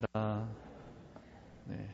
[0.00, 1.90] 네.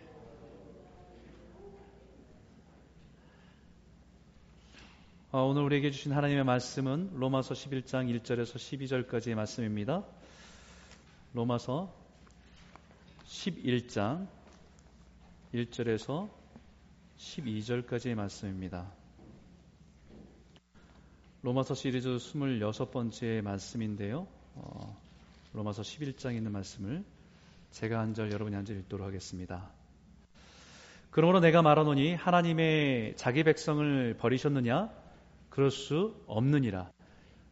[5.33, 10.05] 어, 오늘 우리에게 주신 하나님의 말씀은 로마서 11장 1절에서 12절까지의 말씀입니다.
[11.33, 11.95] 로마서
[13.25, 14.29] 11장
[15.55, 16.29] 1절에서
[17.17, 18.93] 12절까지의 말씀입니다.
[21.41, 24.29] 로마서 시리즈 26번째 말씀인데요.
[24.57, 24.95] 어,
[25.55, 27.03] 로마서 11장에 있는 말씀을
[27.75, 29.69] 제가 한 절, 여러분이 한 절 읽도록 하겠습니다.
[31.11, 34.91] 그러므로 내가 말하노니 하나님의 자기 백성을 버리셨느냐?
[35.51, 36.93] 그럴 수 없느니라.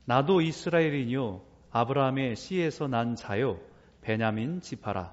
[0.05, 1.43] 나도 이스라엘이뇨
[1.73, 3.61] 아브라함의 씨에서 난 자요
[4.01, 5.13] 베냐민 지파라.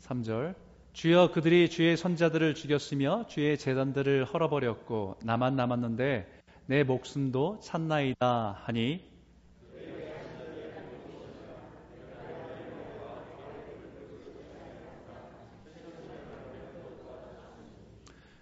[0.00, 0.67] 3절
[0.98, 6.26] 주여 그들이 주의 선자들을 죽였으며 주의 재단들을 헐어버렸고 나만 남았는데
[6.66, 9.08] 내 목숨도 찼나이다 하니.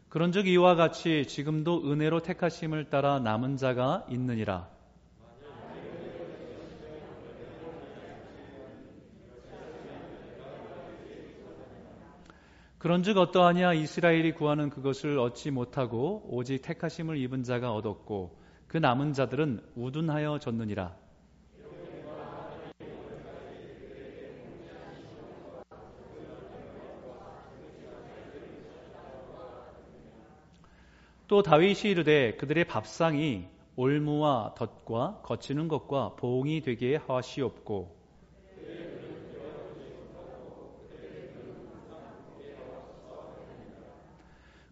[0.08, 4.75] 그런즉 이와 같이 지금도 은혜로 택하심을 따라 남은 자가 있느니라
[12.78, 19.62] 그런즉 어떠하냐 이스라엘이 구하는 그것을 얻지 못하고 오직 택하심을 입은 자가 얻었고 그 남은 자들은
[19.76, 20.94] 우둔하여 졌느니라.
[31.28, 37.96] 또 다윗이 이르되 그들의 밥상이 올무와 덫과 거치는 것과 보응이 되게 하시옵고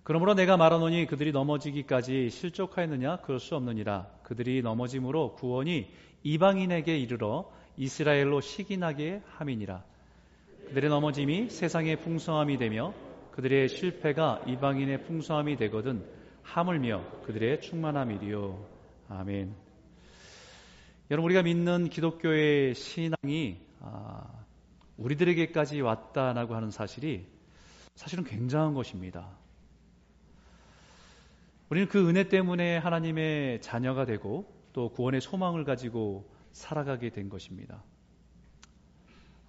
[0.05, 3.23] 그러므로 내가 말하노니 그들이 넘어지기까지 실족하였느냐?
[3.23, 4.07] 그럴 수 없느니라.
[4.23, 5.91] 그들이 넘어짐으로 구원이
[6.23, 9.83] 이방인에게 이르러 이스라엘로 시기나게 함이니라.
[10.69, 12.93] 그들의 넘어짐이 세상의 풍성함이 되며
[13.33, 16.05] 그들의 실패가 이방인의 풍성함이 되거든
[16.43, 18.63] 하물며 그들의 충만함이리요.
[19.09, 19.55] 아멘.
[21.11, 24.27] 여러분 우리가 믿는 기독교의 신앙이 아,
[24.99, 27.27] 우리들에게까지 왔다라고 하는 사실이
[27.95, 29.44] 사실은 굉장한 것입니다.
[31.75, 37.83] 우리는 그 은혜 때문에 하나님의 자녀가 되고 또 구원의 소망을 가지고 살아가게 된 것입니다.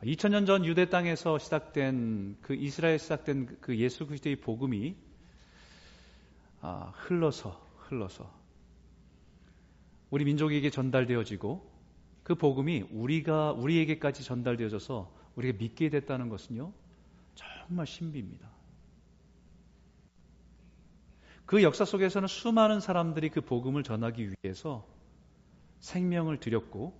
[0.01, 4.95] 2000년 전 유대 땅에서 시작된 그 이스라엘 시작된 그 예수 그리스도의 복음이
[6.61, 8.33] 아, 흘러서 흘러서
[10.09, 11.71] 우리 민족에게 전달되어지고
[12.23, 16.73] 그 복음이 우리가 우리에게까지 전달되어져서 우리가 믿게 됐다는 것은요
[17.35, 18.64] 정말 신비입니다.
[21.45, 24.85] 그 역사 속에서는 수많은 사람들이 그 복음을 전하기 위해서
[25.79, 26.99] 생명을 들였고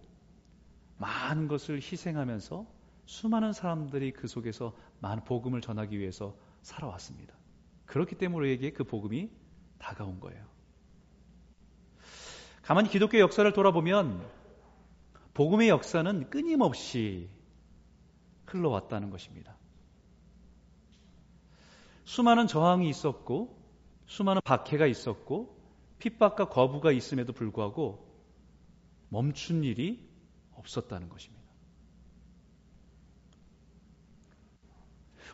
[0.97, 2.65] 많은 것을 희생하면서
[3.05, 7.35] 수많은 사람들이 그 속에서 많은 복음을 전하기 위해서 살아왔습니다.
[7.85, 9.29] 그렇기 때문에 우리에게 그 복음이
[9.77, 10.45] 다가온 거예요.
[12.61, 14.27] 가만히 기독교 역사를 돌아보면
[15.33, 17.29] 복음의 역사는 끊임없이
[18.45, 19.55] 흘러왔다는 것입니다.
[22.05, 23.64] 수많은 저항이 있었고
[24.05, 25.55] 수많은 박해가 있었고
[25.99, 28.05] 핍박과 거부가 있음에도 불구하고
[29.09, 30.07] 멈춘 일이
[30.53, 31.45] 없었다는 것입니다.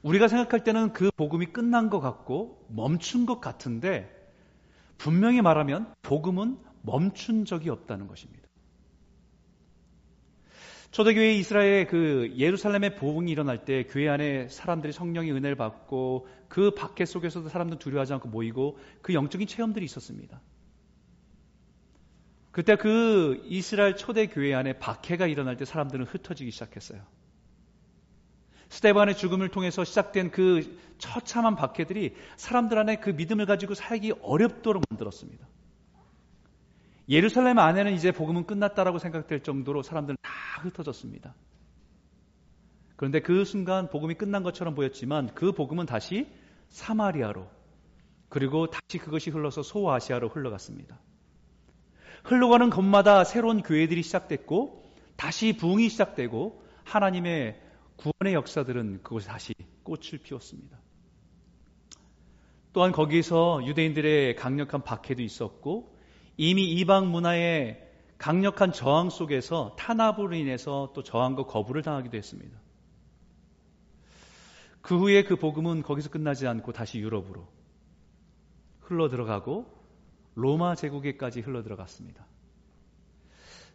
[0.04, 4.10] 우리가 생각할 때는 그 복음이 끝난 것 같고 멈춘 것 같은데
[4.98, 8.41] 분명히 말하면 복음은 멈춘 적이 없다는 것입니다.
[10.92, 17.06] 초대교회 이스라엘의 그 예루살렘의 보응이 일어날 때 교회 안에 사람들이 성령의 은혜를 받고 그 밖에
[17.06, 20.42] 속에서도 사람들 두려워하지 않고 모이고 그 영적인 체험들이 있었습니다.
[22.52, 27.02] 그때 그 이스라엘 초대 교회 안에 박해가 일어날 때 사람들은 흩어지기 시작했어요.
[28.68, 35.48] 스테반의 죽음을 통해서 시작된 그 처참한 박해들이 사람들 안에 그 믿음을 가지고 살기 어렵도록 만들었습니다.
[37.12, 40.32] 예루살렘 안에는 이제 복음은 끝났다라고 생각될 정도로 사람들은 다
[40.62, 41.36] 흩어졌습니다.
[42.96, 46.30] 그런데 그 순간 복음이 끝난 것처럼 보였지만 그 복음은 다시
[46.70, 47.50] 사마리아로
[48.30, 50.98] 그리고 다시 그것이 흘러서 소아시아로 흘러갔습니다.
[52.24, 57.62] 흘러가는 곳마다 새로운 교회들이 시작됐고 다시 부흥이 시작되고 하나님의
[57.98, 59.54] 구원의 역사들은 그곳에 다시
[59.84, 60.80] 꽃을 피웠습니다.
[62.72, 65.91] 또한 거기서 유대인들의 강력한 박해도 있었고
[66.44, 72.60] 이미 이방 문화의 강력한 저항 속에서 탄압으로 인해서 또 저항과 거부를 당하기도 했습니다.
[74.82, 77.48] 그 후에 그 복음은 거기서 끝나지 않고 다시 유럽으로
[78.80, 79.72] 흘러 들어가고
[80.34, 82.26] 로마 제국에까지 흘러 들어갔습니다.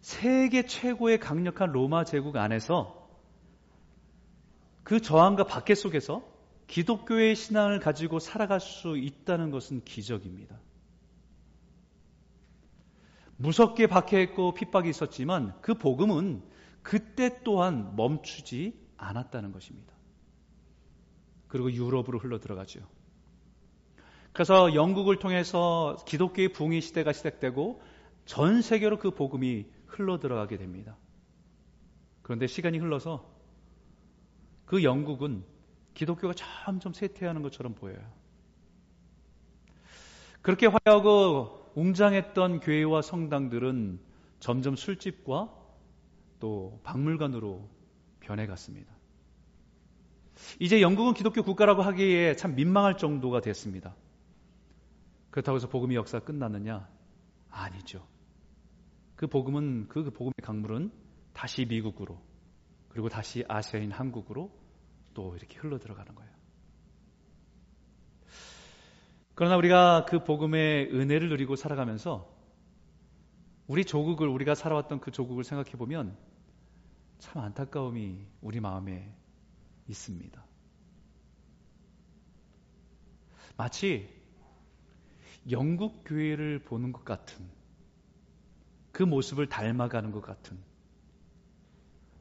[0.00, 3.08] 세계 최고의 강력한 로마 제국 안에서
[4.82, 6.24] 그 저항과 박해 속에서
[6.66, 10.58] 기독교의 신앙을 가지고 살아갈 수 있다는 것은 기적입니다.
[13.36, 16.42] 무섭게 박해했고 핍박이 있었지만 그 복음은
[16.82, 19.92] 그때 또한 멈추지 않았다는 것입니다.
[21.48, 22.80] 그리고 유럽으로 흘러 들어가죠.
[24.32, 27.82] 그래서 영국을 통해서 기독교의 붕의 시대가 시작되고
[28.26, 30.96] 전 세계로 그 복음이 흘러 들어가게 됩니다.
[32.22, 33.26] 그런데 시간이 흘러서
[34.64, 35.44] 그 영국은
[35.94, 37.98] 기독교가 점점 쇠퇴하는 것처럼 보여요.
[40.42, 44.00] 그렇게 화려하고 웅장했던 교회와 성당들은
[44.40, 45.52] 점점 술집과
[46.40, 47.68] 또 박물관으로
[48.20, 48.92] 변해갔습니다.
[50.58, 53.94] 이제 영국은 기독교 국가라고 하기에 참 민망할 정도가 됐습니다.
[55.30, 56.88] 그렇다고 해서 복음의 역사가 끝났느냐?
[57.50, 58.06] 아니죠.
[59.14, 60.90] 그 복음은 그 복음의 강물은
[61.34, 62.18] 다시 미국으로
[62.88, 64.50] 그리고 다시 아시아인 한국으로
[65.12, 66.35] 또 이렇게 흘러 들어가는 거예요.
[69.36, 72.34] 그러나 우리가 그 복음의 은혜를 누리고 살아가면서
[73.68, 76.16] 우리 조국을 우리가 살아왔던 그 조국을 생각해 보면
[77.18, 79.14] 참 안타까움이 우리 마음에
[79.88, 80.44] 있습니다.
[83.56, 84.08] 마치
[85.50, 87.46] 영국 교회를 보는 것 같은
[88.92, 90.58] 그 모습을 닮아가는 것 같은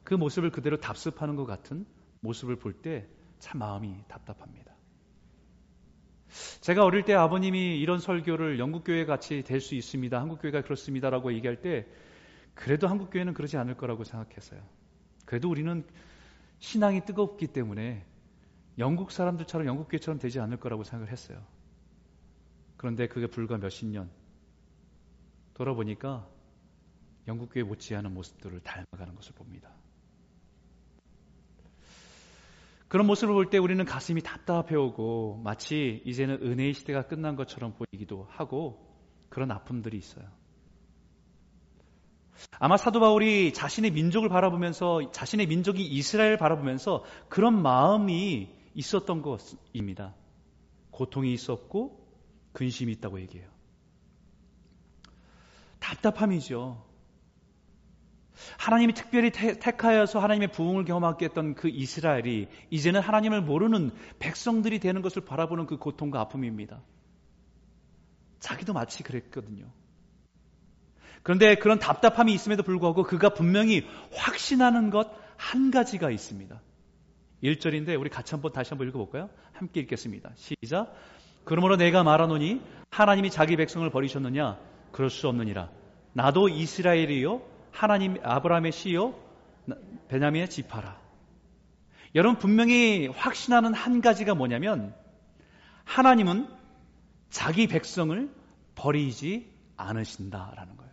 [0.03, 1.88] 그 모습을 그대로 답습하는 것 같은
[2.21, 3.07] 모습을 볼 때
[3.39, 4.75] 참 마음이 답답합니다.
[6.62, 10.20] 제가 어릴 때 아버님이 이런 설교를 영국교회 같이 될 수 있습니다.
[10.20, 11.88] 한국교회가 그렇습니다라고 얘기할 때
[12.54, 14.62] 그래도 한국교회는 그러지 않을 거라고 생각했어요.
[15.26, 15.84] 그래도 우리는
[16.60, 18.06] 신앙이 뜨겁기 때문에
[18.78, 21.42] 영국 사람들처럼 영국교회처럼 되지 않을 거라고 생각을 했어요.
[22.78, 24.10] 그런데 그게 불과 몇십 년
[25.54, 26.28] 돌아보니까
[27.28, 29.72] 영국교회 못지않은 모습들을 닮아가는 것을 봅니다.
[32.95, 38.25] 그런 모습을 볼 때 우리는 가슴이 답답해 오고 마치 이제는 은혜의 시대가 끝난 것처럼 보이기도
[38.30, 38.88] 하고
[39.27, 40.24] 그런 아픔들이 있어요.
[42.57, 50.15] 아마 사도 바울이 자신의 민족을 바라보면서 자신의 민족이 이스라엘을 바라보면서 그런 마음이 있었던 것입니다.
[50.91, 52.00] 고통이 있었고
[52.53, 53.50] 근심이 있다고 얘기해요.
[55.80, 56.81] 답답함이죠.
[58.58, 65.24] 하나님이 특별히 택하여서 하나님의 부흥을 경험하게 했던 그 이스라엘이 이제는 하나님을 모르는 백성들이 되는 것을
[65.24, 66.82] 바라보는 그 고통과 아픔입니다.
[68.40, 69.66] 자기도 마치 그랬거든요.
[71.24, 76.62] 그런데 그런 답답함이 있음에도 불구하고 그가 분명히 확신하는 것 한 가지가 있습니다.
[77.44, 79.30] 1절인데 우리 같이 한번 다시 한번 읽어볼까요?
[79.54, 80.32] 함께 읽겠습니다.
[80.36, 80.94] 시작.
[81.44, 84.58] 그러므로 내가 말하노니 하나님이 자기 백성을 버리셨느냐?
[84.92, 85.70] 그럴 수 없느니라.
[86.14, 87.42] 나도 이스라엘이요
[87.75, 89.13] 하나님 아브라함의 씨요
[90.07, 90.98] 베냐민의 지파라.
[92.16, 94.95] 여러분 분명히 확신하는 한 가지가 뭐냐면
[95.83, 96.48] 하나님은
[97.30, 98.33] 자기 백성을
[98.75, 100.92] 버리지 않으신다라는 거예요.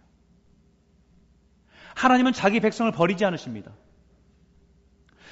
[1.94, 3.72] 하나님은 자기 백성을 버리지 않으십니다.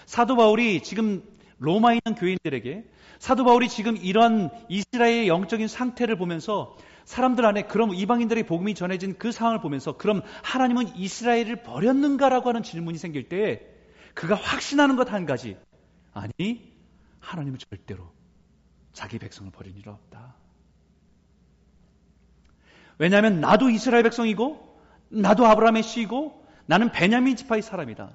[0.07, 1.25] 사도 바울이 지금
[1.59, 2.85] 로마에 있는 교인들에게
[3.19, 9.33] 사도 바울이 지금 이런 이스라엘의 영적인 상태를 보면서 사람들 안에 그럼 이방인들의 복음이 전해진 그
[9.33, 13.67] 상황을 보면서 그럼 하나님은 이스라엘을 버렸는가라고 하는 질문이 생길 때
[14.15, 15.57] 그가 확신하는 것 한 가지
[16.13, 16.73] 아니
[17.21, 18.13] 하나님은 절대로
[18.93, 20.35] 자기 백성을 버린 일 없다.
[22.99, 24.79] 왜냐하면 나도 이스라엘 백성이고
[25.09, 28.11] 나도 아브라함의 씨이고 나는 베냐민 지파의 사람이다.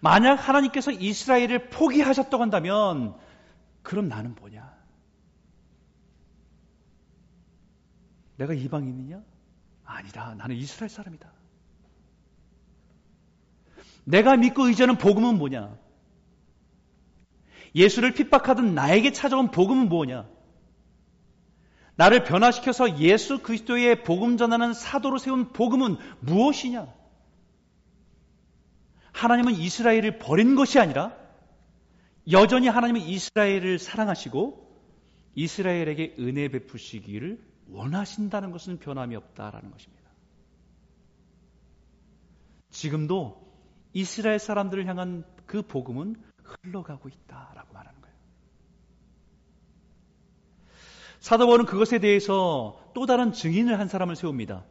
[0.00, 3.14] 만약 하나님께서 이스라엘을 포기하셨다고 한다면
[3.82, 4.79] 그럼 나는 뭐냐?
[8.40, 9.22] 내가 이방인이냐?
[9.84, 10.34] 아니다.
[10.34, 11.30] 나는 이스라엘 사람이다.
[14.04, 15.76] 내가 믿고 의지하는 복음은 뭐냐?
[17.74, 20.26] 예수를 핍박하던 나에게 찾아온 복음은 뭐냐?
[21.96, 26.88] 나를 변화시켜서 예수 그리스도의 복음 전하는 사도로 세운 복음은 무엇이냐?
[29.12, 31.14] 하나님은 이스라엘을 버린 것이 아니라
[32.30, 34.66] 여전히 하나님은 이스라엘을 사랑하시고
[35.34, 40.10] 이스라엘에게 은혜 베푸시기를 원하신다는 것은 변함이 없다라는 것입니다.
[42.70, 43.50] 지금도
[43.92, 48.16] 이스라엘 사람들을 향한 그 복음은 흘러가고 있다라고 말하는 거예요.
[51.18, 54.64] 사도 바울은 그것에 대해서 또 다른 증인을 한 사람을 세웁니다.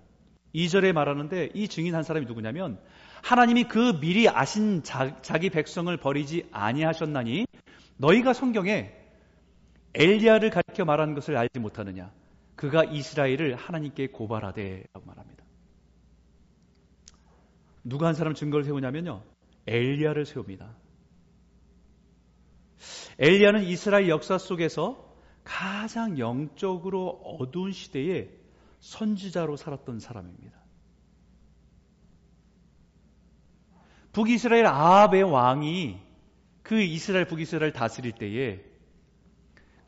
[0.56, 2.80] 2절에 말하는데 이 증인 한 사람이 누구냐면
[3.22, 7.46] 하나님이 그 미리 아신 자, 기 백성을 버리지 아니하셨나니
[7.98, 8.92] 너희가 성경에
[9.94, 12.12] 엘리야를 가리켜 말하는 것을 알지 못하느냐?
[12.60, 15.46] 그가 이스라엘을 하나님께 고발하되 라고 말합니다.
[17.86, 19.24] 누가 한 사람 증거를 세우냐면요.
[19.66, 20.76] 엘리야를 세웁니다.
[23.18, 28.30] 엘리야는 이스라엘 역사 속에서 가장 영적으로 어두운 시대에
[28.82, 30.60] 선지자로 살았던 사람입니다.
[34.12, 35.98] 북이스라엘 아합의 왕이
[36.62, 38.69] 그 이스라엘 북이스라엘 다스릴 때에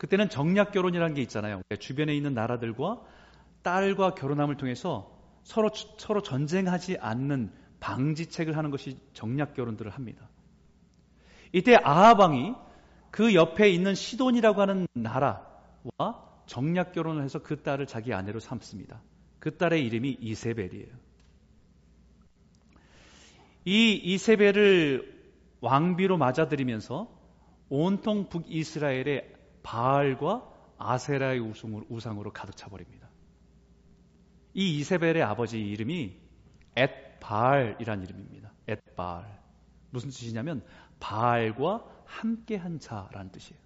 [0.02, 1.62] 그때는 정략 결혼이라는 게 있잖아요.
[1.80, 3.04] 주변에 있는 나라들과
[3.62, 10.28] 딸과 결혼함을 통해서 서로 서로 전쟁하지 않는 방지책을 하는 것이 정략 결혼들을 합니다.
[11.54, 12.56] 이때 아합 왕이
[13.12, 15.46] 그 옆에 있는 시돈이라고 하는 나라와
[16.48, 19.04] 정략 결혼을 해서 그 딸을 자기 아내로 삼습니다.
[19.38, 20.96] 그 딸의 이름이 이세벨이에요.
[23.66, 25.22] 이 이세벨을
[25.62, 27.08] 왕비로 맞아들이면서
[27.70, 31.40] 온통 북이스라엘의 바알과 아세라의
[31.90, 33.10] 우상으로 가득 차버립니다.
[34.54, 36.18] 이 이세벨의 아버지 이름이
[36.76, 38.52] 엣바알이란 이름입니다.
[38.68, 39.40] 엣바알.
[39.92, 40.64] 무슨 뜻이냐면
[41.00, 43.60] 바알과 함께한 자라는 뜻이에요.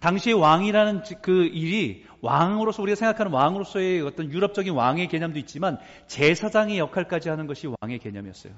[0.00, 7.28] 당시 왕이라는 그 일이 왕으로서 우리가 생각하는 왕으로서의 어떤 유럽적인 왕의 개념도 있지만 제사장의 역할까지
[7.28, 8.54] 하는 것이 왕의 개념이었어요.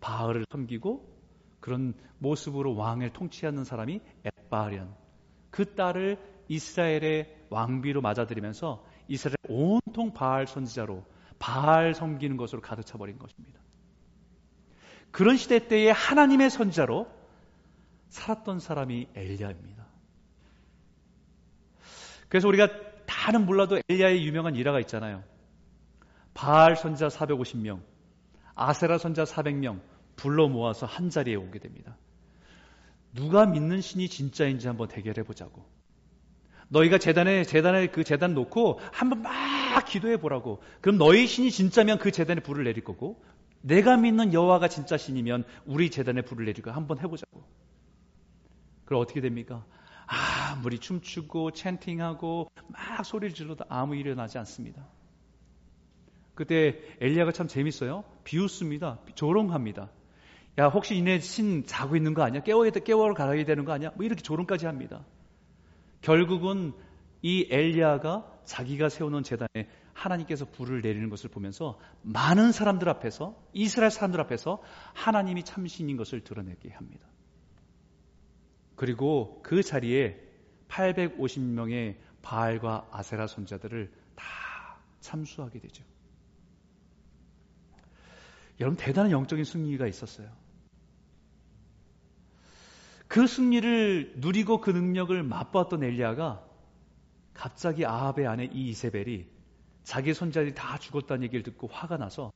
[0.00, 1.08] 바알을 섬기고
[1.60, 4.94] 그런 모습으로 왕을 통치하는 사람이 엣 바알이란
[5.50, 11.04] 그 딸을 이스라엘의 왕비로 맞아들이면서 이스라엘 온통 바알 선지자로
[11.40, 13.60] 바알 섬기는 것으로 가득 차버린 것입니다.
[15.10, 17.08] 그런 시대 때에 하나님의 선지자로
[18.08, 19.86] 살았던 사람이 엘리야입니다.
[22.28, 22.68] 그래서 우리가
[23.06, 25.24] 다는 몰라도 엘리야의 유명한 일화가 있잖아요.
[26.32, 27.82] 바알 선자 450명,
[28.54, 29.80] 아세라 선자 400명
[30.14, 31.96] 불러 모아서 한 자리에 오게 됩니다.
[33.14, 35.64] 누가 믿는 신이 진짜인지 한번 대결해 보자고.
[36.68, 40.62] 너희가 재단에 재단에 그 재단 놓고 한번 막 기도해 보라고.
[40.80, 43.22] 그럼 너희 신이 진짜면 그 재단에 불을 내릴 거고
[43.60, 47.44] 내가 믿는 여호와가 진짜 신이면 우리 재단에 불을 거 한번 해 보자고.
[48.84, 49.64] 그럼 어떻게 됩니까?
[50.06, 54.86] 아무리 춤추고 찬팅하고 막 소리를 질러도 아무 일이 일어나지 않습니다.
[56.34, 58.04] 그때 엘리야가 참 재밌어요.
[58.24, 58.98] 비웃습니다.
[59.14, 59.90] 조롱합니다.
[60.58, 62.42] 야 혹시 이네 신 자고 있는 거 아니야?
[62.42, 63.90] 깨워야 돼, 깨워러 가야 되는 거 아니야?
[63.96, 65.04] 뭐 이렇게 조롱까지 합니다.
[66.00, 66.72] 결국은
[67.22, 74.20] 이 엘리야가 자기가 세워놓은 재단에 하나님께서 불을 내리는 것을 보면서 많은 사람들 앞에서 이스라엘 사람들
[74.20, 77.06] 앞에서 하나님이 참신인 것을 드러내게 합니다.
[78.76, 80.20] 그리고 그 자리에
[80.68, 84.24] 850명의 바알과 아세라 손자들을 다
[85.00, 85.84] 참수하게 되죠.
[88.60, 90.43] 여러분 대단한 영적인 승리가 있었어요.
[93.14, 96.44] 그 승리를 누리고 그 능력을 맛보았던 엘리야가
[97.32, 99.28] 갑자기 아합의 아내 이 이세벨이
[99.84, 102.32] 자기 손자들이 다 죽었다는 얘기를 듣고 화가 나서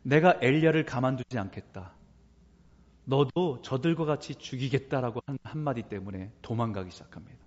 [0.00, 1.92] 내가 엘리야를 가만두지 않겠다.
[3.04, 7.44] 너도 저들과 같이 죽이겠다라고 한 한마디 때문에 도망가기 시작합니다.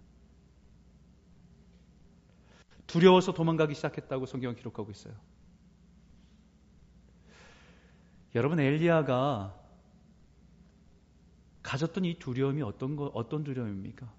[2.85, 5.15] 두려워서 도망가기 시작했다고 성경은 기록하고 있어요.
[8.35, 9.64] 여러분 엘리야가
[11.75, 14.09] 가졌던 이 두려움이 어떤 거 어떤 두려움입니까?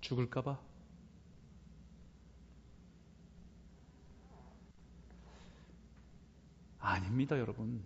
[0.00, 0.60] 죽을까 봐?
[6.78, 7.82] 아닙니다, 여러분.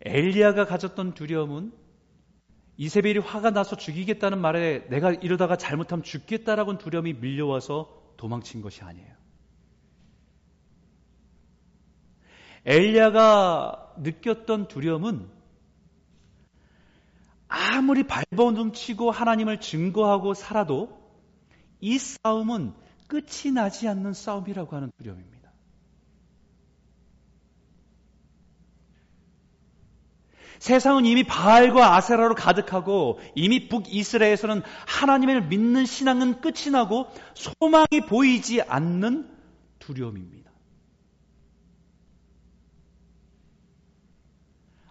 [0.00, 1.72] 엘리야가 가졌던 두려움은
[2.76, 9.14] 이세벨이 화가 나서 죽이겠다는 말에 내가 이러다가 잘못하면 죽겠다라는 두려움이 밀려와서 도망친 것이 아니에요.
[12.64, 15.41] 엘리야가 느꼈던 두려움은
[17.54, 20.98] 아무리 발버둥치고 하나님을 증거하고 살아도
[21.80, 22.72] 이 싸움은
[23.08, 25.52] 끝이 나지 않는 싸움이라고 하는 두려움입니다.
[30.60, 39.28] 세상은 이미 바알과 아세라로 가득하고 이미 북이스라엘에서는 하나님을 믿는 신앙은 끝이 나고 소망이 보이지 않는
[39.78, 40.50] 두려움입니다.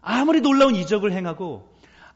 [0.01, 1.70] 아무리 놀라운 이적을 행하고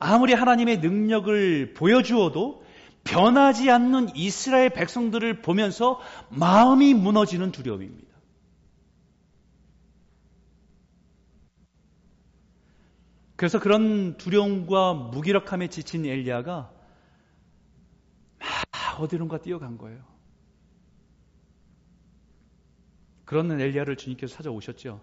[0.05, 2.63] 아무리 하나님의 능력을 보여주어도
[3.03, 8.13] 변하지 않는 이스라엘 백성들을 보면서 마음이 무너지는 두려움입니다.
[13.35, 16.71] 그래서 그런 두려움과 무기력함에 지친 엘리야가
[18.39, 20.03] 막 어디론가 뛰어간 거예요.
[23.25, 25.01] 그런 엘리야를 주님께서 찾아오셨죠.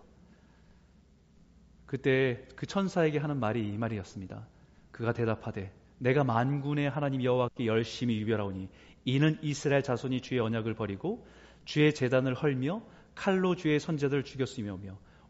[1.86, 4.46] 그때 그 천사에게 하는 말이 이 말이었습니다.
[4.92, 8.68] 그가 대답하되 내가 만군의 하나님 여호와께 열심히 유별하오니
[9.04, 11.26] 이는 이스라엘 자손이 주의 언약을 버리고
[11.64, 12.82] 주의 재단을 헐며
[13.14, 14.78] 칼로 주의 선제들을 죽였으며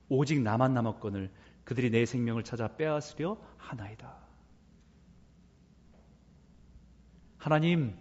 [0.09, 1.31] 오직 나만 남았거늘
[1.65, 4.17] 그들이 내 생명을 찾아 빼앗으려 하나이다.
[7.39, 7.97] 하나님,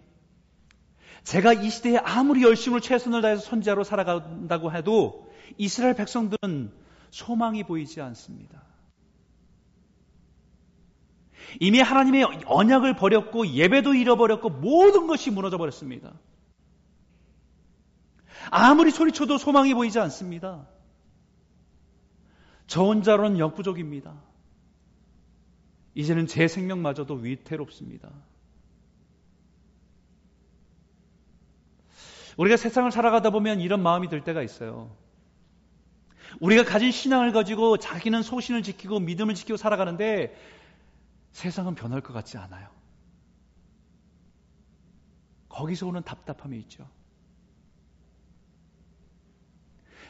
[1.24, 6.72] 제가 이 시대에 아무리 열심을 최선을 다해서 선지자로 살아간다고 해도 이스라엘 백성들은
[7.10, 8.62] 소망이 보이지 않습니다.
[11.60, 16.12] 이미 하나님의 언약을 버렸고 예배도 잃어버렸고 모든 것이 무너져 버렸습니다.
[18.50, 20.66] 아무리 소리쳐도 소망이 보이지 않습니다.
[22.66, 24.14] 저 혼자로는 역부족입니다.
[25.94, 28.10] 이제는 제 생명마저도 위태롭습니다.
[32.36, 34.96] 우리가 세상을 살아가다 보면 이런 마음이 들 때가 있어요.
[36.40, 40.34] 우리가 가진 신앙을 가지고 자기는 소신을 지키고 믿음을 지키고 살아가는데
[41.32, 42.68] 세상은 변할 것 같지 않아요.
[45.48, 46.88] 거기서 오는 답답함이 있죠.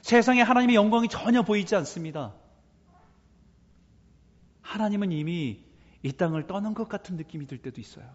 [0.03, 2.35] 세상에 하나님의 영광이 전혀 보이지 않습니다.
[4.63, 5.65] 하나님은 이미
[6.03, 8.13] 이 땅을 떠난 것 같은 느낌이 들 때도 있어요.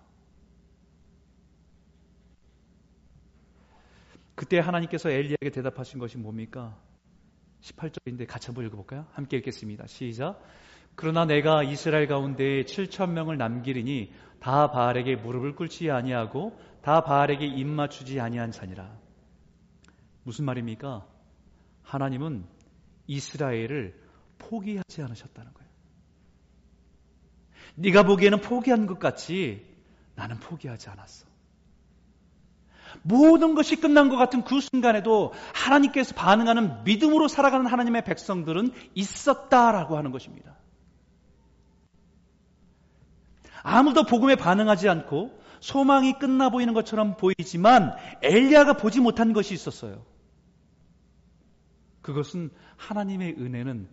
[4.36, 6.78] 그때 하나님께서 엘리야에게 대답하신 것이 뭡니까?
[7.62, 9.06] 18절인데 같이 한번 읽어볼까요?
[9.14, 9.88] 함께 읽겠습니다.
[9.88, 10.42] 시작.
[10.96, 17.68] 그러나 내가 이스라엘 가운데 7천 명을 남기리니 다 바알에게 무릎을 꿇지 아니하고 다 바알에게 입
[17.68, 18.98] 맞추지 아니한 자니라.
[20.24, 21.06] 무슨 말입니까?
[21.84, 22.46] 하나님은
[23.08, 24.00] 이스라엘을
[24.40, 25.70] 포기하지 않으셨다는 거예요.
[27.76, 29.66] 네가 보기에는 포기한 것 같이
[30.16, 31.27] 나는 포기하지 않았어.
[33.04, 40.12] 모든 것이 끝난 것 같은 그 순간에도 하나님께서 반응하는 믿음으로 살아가는 하나님의 백성들은 있었다라고 하는
[40.12, 40.56] 것입니다.
[43.64, 50.06] 아무도 복음에 반응하지 않고 소망이 끝나 보이는 것처럼 보이지만 엘리야가 보지 못한 것이 있었어요.
[52.02, 53.90] 그것은 하나님의 은혜는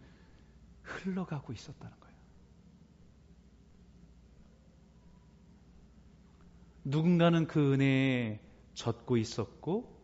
[0.82, 2.14] 흘러가고 있었다는 거예요.
[6.84, 8.38] 누군가는 그 은혜에
[8.74, 9.94] 젖고 있었고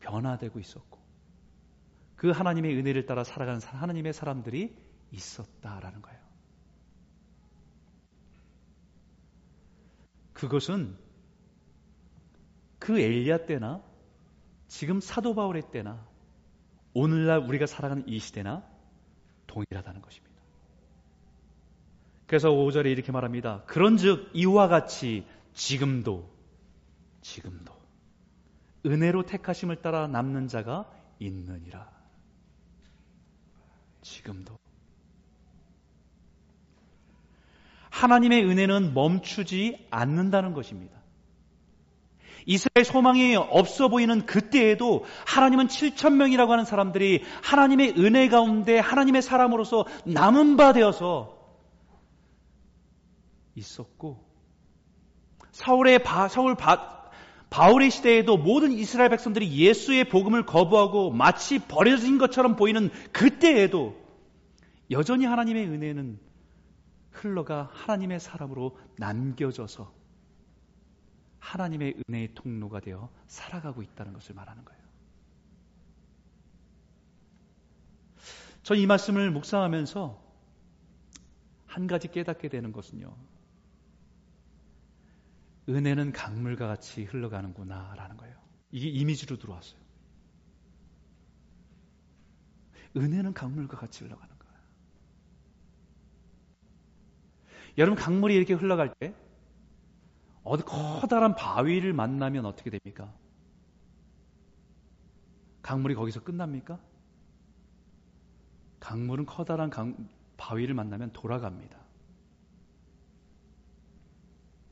[0.00, 0.98] 변화되고 있었고
[2.16, 4.76] 그 하나님의 은혜를 따라 살아가는 하나님의 사람들이
[5.12, 6.20] 있었다라는 거예요.
[10.32, 10.96] 그것은
[12.78, 13.82] 그 엘리야 때나
[14.68, 16.06] 지금 사도 바울의 때나
[16.94, 18.64] 오늘날 우리가 살아가는 이 시대나
[19.46, 20.30] 동일하다는 것입니다.
[22.26, 23.64] 그래서 5절에 이렇게 말합니다.
[23.64, 26.30] 그런즉 이와 같이 지금도
[27.22, 27.79] 지금도
[28.86, 31.88] 은혜로 택하심을 따라 남는 자가 있느니라.
[34.02, 34.58] 지금도
[37.90, 40.98] 하나님의 은혜는 멈추지 않는다는 것입니다.
[42.46, 49.84] 이스라엘 소망이 없어 보이는 그때에도 하나님은 7천 명이라고 하는 사람들이 하나님의 은혜 가운데 하나님의 사람으로서
[50.04, 51.38] 남은 바 되어서
[53.54, 54.24] 있었고
[55.52, 56.99] 사울의 바, 사울 바,
[57.50, 64.00] 바울의 시대에도 모든 이스라엘 백성들이 예수의 복음을 거부하고 마치 버려진 것처럼 보이는 그때에도
[64.90, 66.18] 여전히 하나님의 은혜는
[67.10, 69.92] 흘러가 하나님의 사람으로 남겨져서
[71.40, 74.80] 하나님의 은혜의 통로가 되어 살아가고 있다는 것을 말하는 거예요.
[78.62, 80.22] 전 이 말씀을 묵상하면서
[81.66, 83.16] 한 가지 깨닫게 되는 것은요.
[85.70, 88.36] 은혜는 강물과 같이 흘러가는구나라는 거예요.
[88.72, 89.80] 이게 이미지로 들어왔어요.
[92.96, 94.54] 은혜는 강물과 같이 흘러가는 거예요.
[97.78, 99.14] 여러분 강물이 이렇게 흘러갈 때
[100.42, 103.14] 어디 커다란 바위를 만나면 어떻게 됩니까?
[105.62, 106.80] 강물이 거기서 끝납니까?
[108.80, 111.78] 강물은 커다란 강, 바위를 만나면 돌아갑니다.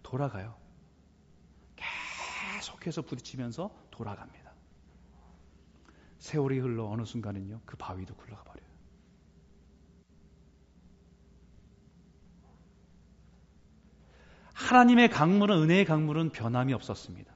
[0.03, 0.57] 돌아가요.
[2.69, 4.53] 계속해서 부딪히면서 돌아갑니다.
[6.19, 8.69] 세월이 흘러 어느 순간은요, 그 바위도 굴러가 버려요.
[14.53, 17.33] 하나님의 강물은 은혜의 강물은 변함이 없었습니다.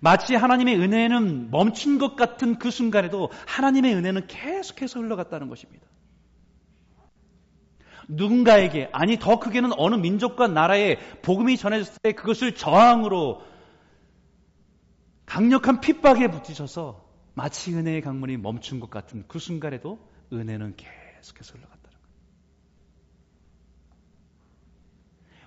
[0.00, 5.86] 마치 하나님의 은혜는 멈춘 것 같은 그 순간에도 하나님의 은혜는 계속해서 흘러갔다는 것입니다.
[8.10, 13.42] 누군가에게 아니 더 크게는 어느 민족과 나라에 복음이 전해졌을 때 그것을 저항으로
[15.26, 19.98] 강력한 핍박에 붙이셔서 마치 은혜의 강물이 멈춘 것 같은 그 순간에도
[20.32, 21.98] 은혜는 계속해서 흘러갔다는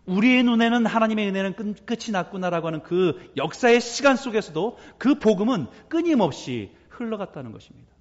[0.06, 0.18] 거예요.
[0.18, 6.72] 우리의 눈에는 하나님의 은혜는 끝, 이 났구나라고 하는 그 역사의 시간 속에서도 그 복음은 끊임없이
[6.90, 7.93] 흘러갔다는 것입니다.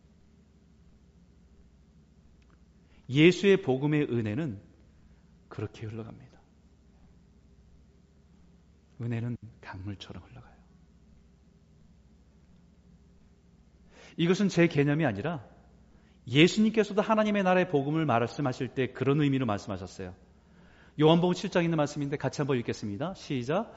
[3.12, 4.58] 예수의 복음의 은혜는
[5.48, 6.40] 그렇게 흘러갑니다.
[9.00, 10.52] 은혜는 강물처럼 흘러가요.
[14.16, 15.44] 이것은 제 개념이 아니라
[16.26, 20.14] 예수님께서도 하나님의 나라의 복음을 말씀하실 때 그런 의미로 말씀하셨어요.
[21.00, 23.14] 요한복음 7장 있는 말씀인데 같이 한번 읽겠습니다.
[23.14, 23.74] 시작.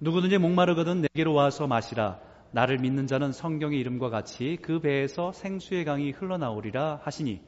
[0.00, 2.20] 누구든지 목마르거든 내게로 와서 마시라.
[2.52, 7.40] 나를 믿는 자는 성경의 이름과 같이 그 배에서 생수의 강이 흘러나오리라 하시니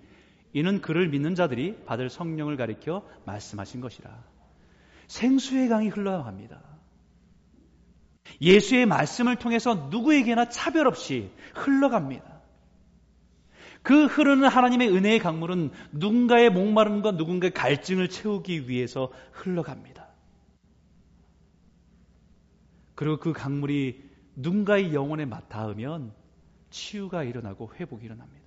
[0.55, 4.25] 이는 그를 믿는 자들이 받을 성령을 가리켜 말씀하신 것이라.
[5.09, 6.63] 생수의 강이 흘러갑니다.
[8.41, 12.41] 예수의 말씀을 통해서 누구에게나 차별 없이 흘러갑니다.
[13.83, 20.09] 그 흐르는 하나님의 은혜의 강물은 누군가의 목마름과 누군가의 갈증을 채우기 위해서 흘러갑니다.
[22.95, 26.15] 그리고 그 강물이 누군가의 영혼에 닿으면
[26.71, 28.44] 치유가 일어나고 회복이 일어납니다.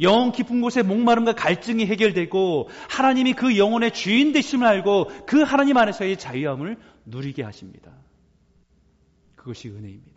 [0.00, 6.16] 영혼 깊은 곳에 목마름과 갈증이 해결되고 하나님이 그 영혼의 주인 되심을 알고 그 하나님 안에서의
[6.16, 7.92] 자유함을 누리게 하십니다.
[9.36, 10.14] 그것이 은혜입니다.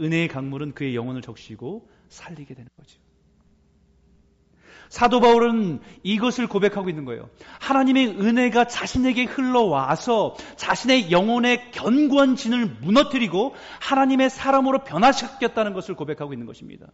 [0.00, 2.98] 은혜의 강물은 그의 영혼을 적시고 살리게 되는 거죠.
[4.88, 7.28] 사도 바울은 이것을 고백하고 있는 거예요.
[7.60, 16.46] 하나님의 은혜가 자신에게 흘러와서 자신의 영혼의 견고한 진을 무너뜨리고 하나님의 사람으로 변화시켰다는 것을 고백하고 있는
[16.46, 16.86] 것입니다.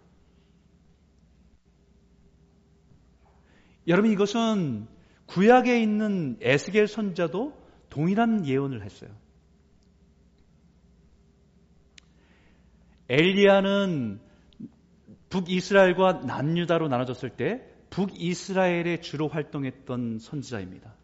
[3.86, 4.86] 여러분 이것은
[5.26, 9.10] 구약에 있는 에스겔 선자도 동일한 예언을 했어요.
[13.08, 14.20] 엘리야는
[15.28, 20.94] 북이스라엘과 남유다로 나눠졌을 때 북이스라엘에 주로 활동했던 선지자입니다.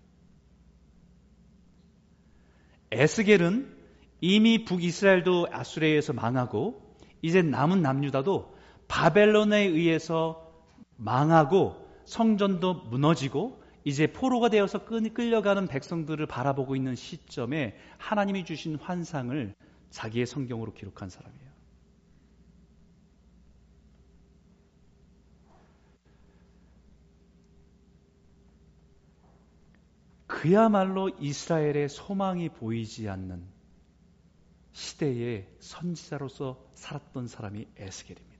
[2.93, 3.77] 에스겔은
[4.21, 8.57] 이미 북이스라엘도 아수레에서 망하고 이제 남은 남유다도
[8.89, 10.53] 바벨론에 의해서
[10.97, 19.55] 망하고 성전도 무너지고 이제 포로가 되어서 끌려가는 백성들을 바라보고 있는 시점에 하나님이 주신 환상을
[19.90, 21.47] 자기의 성경으로 기록한 사람이에요.
[30.27, 33.42] 그야말로 이스라엘의 소망이 보이지 않는
[34.73, 38.36] 시대의 선지자로서 살았던 사람이 에스겔입니다.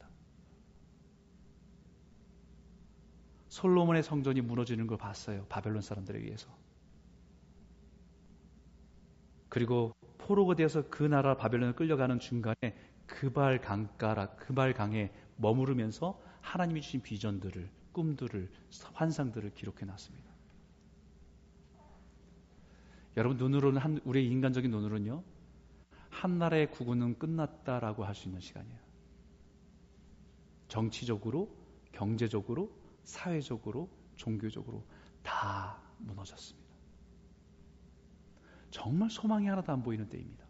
[3.57, 5.47] 솔로몬의 성전이 무너지는 걸 봤어요.
[5.49, 6.47] 바벨론 사람들에 의해서.
[9.49, 17.01] 그리고 포로가 되어서 그 나라 바벨론을 끌려가는 중간에 그발 강가라 그발 강에 머무르면서 하나님이 주신
[17.01, 18.51] 비전들을 꿈들을
[18.93, 20.31] 환상들을 기록해 놨습니다.
[23.17, 25.23] 여러분 눈으로는 한, 우리의 인간적인 눈으로는요
[26.11, 28.79] 한 나라의 구구는 끝났다라고 할 수 있는 시간이에요.
[30.69, 31.49] 정치적으로,
[31.93, 34.85] 경제적으로, 사회적으로, 종교적으로
[35.23, 36.67] 다 무너졌습니다.
[38.71, 40.45] 정말 소망이 하나도 안 보이는 때입니다.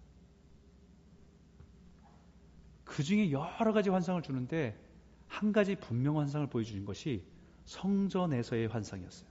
[2.83, 4.77] 그 중에 여러 가지 환상을 주는데
[5.29, 7.25] 한 가지 분명 환상을 보여주는 것이
[7.67, 9.29] 성전에서의 환상이었어요.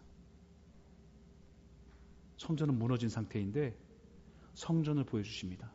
[2.37, 3.75] 성전은 무너진 상태인데
[4.53, 5.71] 성전을 보여주십니다.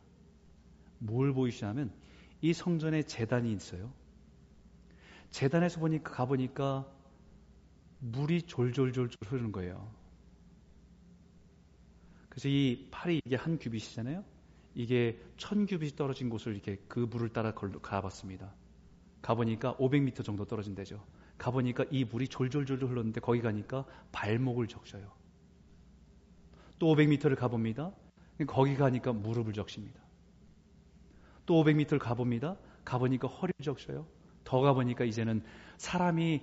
[0.99, 1.91] 뭘 보이시냐면
[2.39, 3.91] 이 성전에 재단이 있어요.
[5.31, 7.00] 재단에서 보니까 가보니까
[8.01, 9.91] 물이 졸졸졸졸 흐르는 거예요.
[12.29, 14.23] 그래서 이 팔이 이게 한 규빗이잖아요.
[14.73, 18.53] 이게 천 규빗이 떨어진 곳을 이렇게 그 물을 따라 가봤습니다.
[19.21, 21.05] 가보니까 500m 정도 떨어진대죠.
[21.37, 25.11] 가보니까 이 물이 졸졸졸 흘렀는데 거기 가니까 발목을 적셔요.
[26.79, 27.91] 또 500m를 가봅니다.
[28.47, 30.01] 거기 가니까 무릎을 적십니다.
[31.45, 32.57] 또 500m를 가봅니다.
[32.83, 34.07] 가보니까 허리를 적셔요.
[34.43, 35.43] 더 가보니까 이제는
[35.77, 36.41] 사람이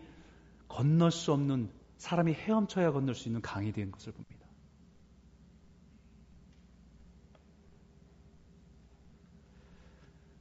[0.68, 4.46] 건널 수 없는 사람이 헤엄쳐야 건널 수 있는 강이 된 것을 봅니다.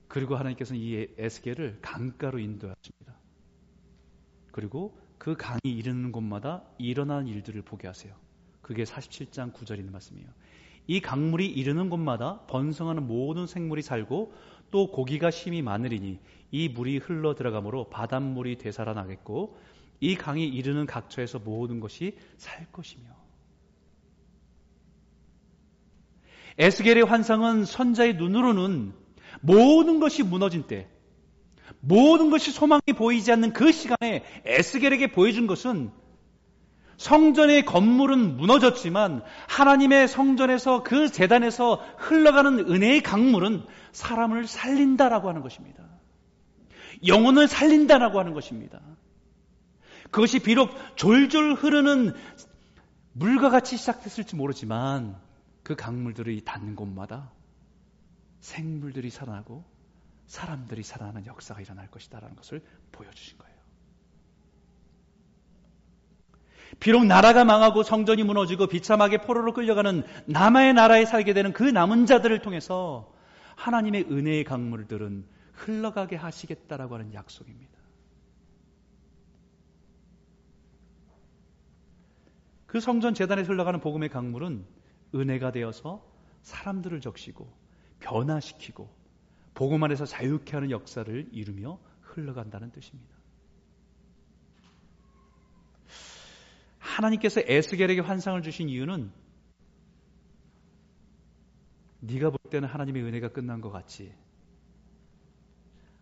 [0.07, 3.15] 그리고 하나님께서는 이 에스겔을 강가로 인도하십니다.
[4.51, 8.15] 그리고 그 강이 이르는 곳마다 일어난 일들을 보게 하세요.
[8.61, 10.27] 그게 47장 9절 있는 말씀이에요.
[10.87, 14.33] 이 강물이 이르는 곳마다 번성하는 모든 생물이 살고
[14.71, 16.19] 또 고기가 심이 많으리니
[16.51, 19.57] 이 물이 흘러 들어가므로 바닷물이 되살아나겠고
[19.99, 23.05] 이 강이 이르는 각처에서 모든 것이 살 것이며
[26.57, 28.93] 에스겔의 환상은 선자의 눈으로는
[29.41, 30.87] 모든 것이 무너진 때
[31.79, 35.91] 모든 것이 소망이 보이지 않는 그 시간에 에스겔에게 보여준 것은
[36.97, 45.83] 성전의 건물은 무너졌지만 하나님의 성전에서 그 재단에서 흘러가는 은혜의 강물은 사람을 살린다라고 하는 것입니다.
[47.05, 48.79] 영혼을 살린다라고 하는 것입니다.
[50.11, 52.13] 그것이 비록 졸졸 흐르는
[53.13, 55.19] 물과 같이 시작됐을지 모르지만
[55.63, 57.31] 그 강물들이 닿는 곳마다
[58.39, 59.65] 생물들이 살아나고
[60.27, 63.57] 사람들이 살아나는 역사가 일어날 것이다라는 것을 보여주신 거예요.
[66.79, 72.41] 비록 나라가 망하고 성전이 무너지고 비참하게 포로로 끌려가는 남아의 나라에 살게 되는 그 남은 자들을
[72.41, 73.13] 통해서
[73.55, 77.76] 하나님의 은혜의 강물들은 흘러가게 하시겠다라고 하는 약속입니다.
[82.67, 84.65] 그 성전 재단에 흘러가는 복음의 강물은
[85.15, 86.05] 은혜가 되어서
[86.41, 87.51] 사람들을 적시고
[87.99, 88.89] 변화시키고
[89.53, 93.15] 복음 안에서 자유케 하는 역사를 이루며 흘러간다는 뜻입니다.
[96.77, 99.11] 하나님께서 에스겔에게 환상을 주신 이유는
[102.01, 104.13] 네가 볼 때는 하나님의 은혜가 끝난 것 같지.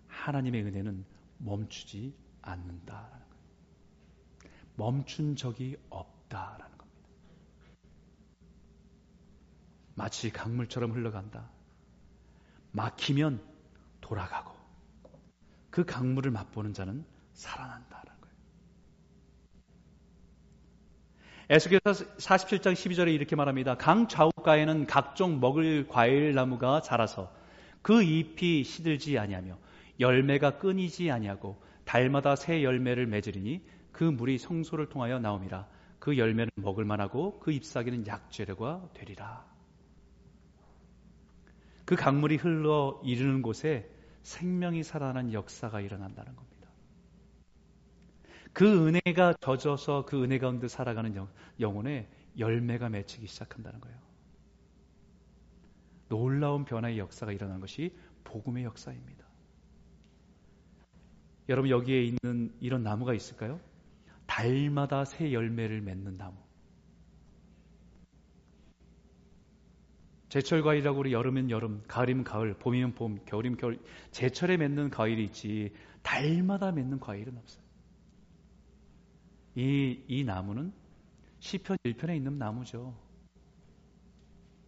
[0.08, 1.06] 하나님의 은혜는
[1.38, 3.26] 멈추지 거예요.
[4.76, 7.00] 멈춘 적이 없다 라는 겁니다.
[9.96, 11.50] 마치 강물처럼 흘러간다.
[12.72, 13.42] 막히면
[14.02, 14.54] 돌아가고
[15.70, 17.96] 그 강물을 맛보는 자는 살아난다.
[21.48, 23.76] 에스겔서 47장 12절에 이렇게 말합니다.
[23.78, 27.32] 강 좌우가에는 각종 먹을 과일 나무가 자라서
[27.84, 29.56] 그 잎이 시들지 아니하며
[30.00, 35.68] 열매가 끊이지 아니하고 달마다 새 열매를 맺으리니 그 물이 성소를 통하여 나옵니다.
[36.06, 39.44] 그 열매는 먹을 만하고 그 잎사귀는 약재료가 되리라.
[41.84, 43.90] 그 강물이 흘러 이르는 곳에
[44.22, 46.70] 생명이 살아나는 역사가 일어난다는 겁니다.
[48.54, 51.28] 그 은혜가 젖어서 그 은혜 가운데 살아가는
[51.60, 53.98] 영혼에 열매가 맺히기 시작한다는 거예요.
[56.08, 59.26] 놀라운 변화의 역사가 일어난 것이 복음의 역사입니다.
[61.50, 63.60] 여러분 여기에 있는 이런 나무가 있을까요?
[64.36, 66.36] 달마다 새 열매를 맺는 나무.
[70.28, 73.80] 제철 과일이라고 우리 여름은 여름, 가을이면 가을, 봄이면 봄, 겨울이면 겨울.
[74.12, 77.64] 제철에 맺는 과일이 있지 달마다 맺는 과일은 없어요.
[79.56, 80.74] 이, 이 나무는
[81.40, 82.94] 시편 1편에 있는 나무죠.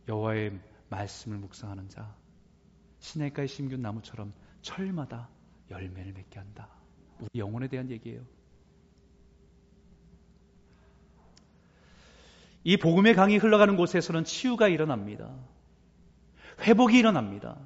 [0.08, 2.16] 여호와의 말씀을 묵상하는 자,
[3.00, 5.28] 시냇가에 심균 나무처럼 철마다
[5.70, 6.70] 열매를 맺게 한다.
[7.20, 8.37] 우리 영혼에 대한 얘기예요.
[12.68, 15.34] 이 복음의 강이 흘러가는 곳에서는 치유가 일어납니다.
[16.60, 17.58] 회복이 일어납니다.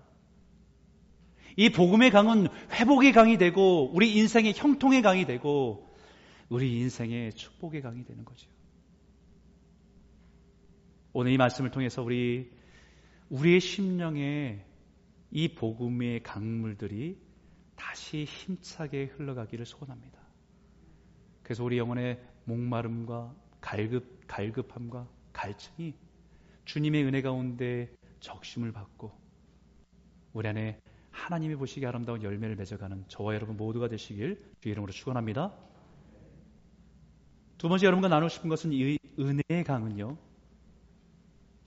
[1.57, 5.89] 이 복음의 강은 회복의 강이 되고 우리 인생의 형통의 강이 되고
[6.49, 8.47] 우리 인생의 축복의 강이 되는 거죠.
[11.13, 12.51] 오늘 이 말씀을 통해서 우리
[13.29, 14.63] 우리의 심령에
[15.31, 17.17] 이 복음의 강물들이
[17.75, 20.19] 다시 힘차게 흘러가기를 소원합니다.
[21.41, 25.93] 그래서 우리 영혼의 목마름과 갈급 갈급함과 갈증이
[26.63, 29.11] 주님의 은혜 가운데 적심을 받고
[30.31, 30.79] 우리 안에
[31.11, 35.53] 하나님이 보시기에 아름다운 열매를 맺어가는 저와 여러분 모두가 되시길 주 이름으로 축원합니다.
[37.57, 40.17] 두 번째 여러분과 나누고 싶은 것은 이 은혜의 강은요.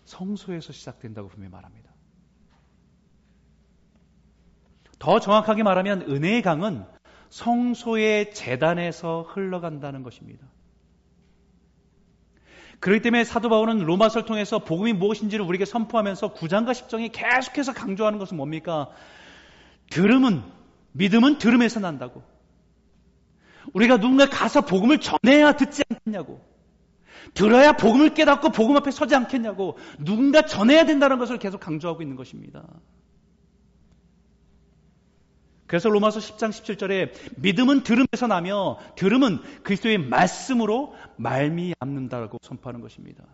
[0.06, 1.92] 성소에서 시작된다고 분명히 말합니다.
[4.98, 6.86] 더 정확하게 말하면 은혜의 강은
[7.28, 10.53] 성소의 재단에서 흘러간다는 것입니다.
[12.80, 18.36] 그렇기 때문에 사도 바울은 로마서를 통해서 복음이 무엇인지를 우리에게 선포하면서 9장과 10장에 계속해서 강조하는 것은
[18.36, 18.90] 뭡니까?
[19.90, 20.42] 들음은
[20.92, 22.22] 믿음은 들음에서 난다고.
[23.72, 26.40] 우리가 누군가 가서 복음을 전해야 듣지 않겠냐고.
[27.32, 29.78] 들어야 복음을 깨닫고 복음 앞에 서지 않겠냐고.
[29.98, 32.64] 누군가 전해야 된다는 것을 계속 강조하고 있는 것입니다.
[35.74, 43.24] 그래서 로마서 10장 17절에 믿음은 들음에서 나며 들음은 그리스도의 말씀으로 말미암는다고 선포하는 것입니다.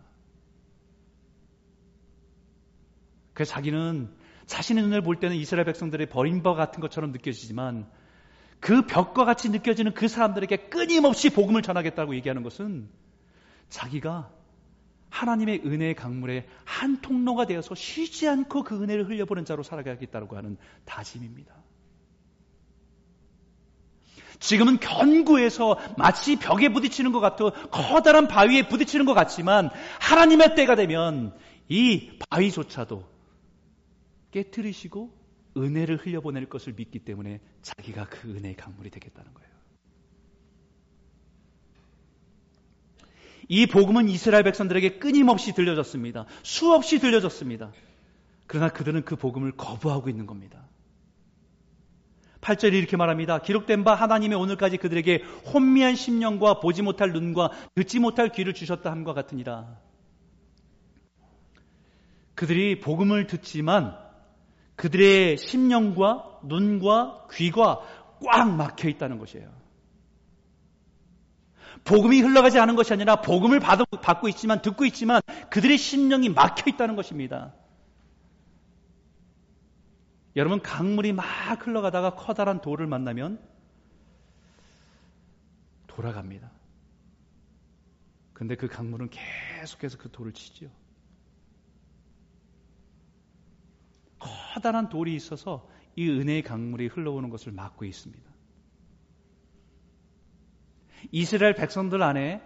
[3.33, 4.09] 그래서 자기는
[4.47, 7.87] 자신의 눈을 볼 때는 이스라엘 백성들의 버림바 같은 것처럼 느껴지지만
[8.59, 12.89] 그 벽과 같이 느껴지는 그 사람들에게 끊임없이 복음을 전하겠다고 얘기하는 것은
[13.69, 14.31] 자기가
[15.11, 21.60] 하나님의 은혜의 강물에 한 통로가 되어서 쉬지 않고 그 은혜를 흘려보는 자로 살아가겠다고 하는 다짐입니다.
[24.41, 29.69] 지금은 견고해서 마치 벽에 부딪히는 것 같아 커다란 바위에 부딪히는 것 같지만
[30.01, 31.33] 하나님의 때가 되면
[31.69, 33.07] 이 바위조차도
[34.31, 35.13] 깨뜨리시고
[35.55, 39.51] 은혜를 흘려보낼 것을 믿기 때문에 자기가 그 은혜의 강물이 되겠다는 거예요.
[43.47, 46.25] 이 복음은 이스라엘 백성들에게 끊임없이 들려졌습니다.
[46.41, 47.71] 수없이 들려졌습니다.
[48.47, 50.67] 그러나 그들은 그 복음을 거부하고 있는 겁니다.
[52.41, 53.39] 8절이 이렇게 말합니다.
[53.39, 55.23] 기록된 바 하나님의 오늘까지 그들에게
[55.53, 59.77] 혼미한 심령과 보지 못할 눈과 듣지 못할 귀를 주셨다 함과 같으니라.
[62.33, 63.95] 그들이 복음을 듣지만
[64.75, 67.81] 그들의 심령과 눈과 귀가
[68.25, 69.47] 꽉 막혀 있다는 것이에요.
[71.83, 77.53] 복음이 흘러가지 않은 것이 아니라 복음을 받고 있지만 듣고 있지만 그들의 심령이 막혀 있다는 것입니다.
[80.35, 81.25] 여러분 강물이 막
[81.65, 83.39] 흘러가다가 커다란 돌을 만나면
[85.87, 86.49] 돌아갑니다.
[88.33, 90.69] 근데 그 강물은 계속해서 그 돌을 치지요.
[94.19, 98.31] 커다란 돌이 있어서 이 은혜의 강물이 흘러오는 것을 막고 있습니다.
[101.11, 102.41] 이스라엘 백성들 안에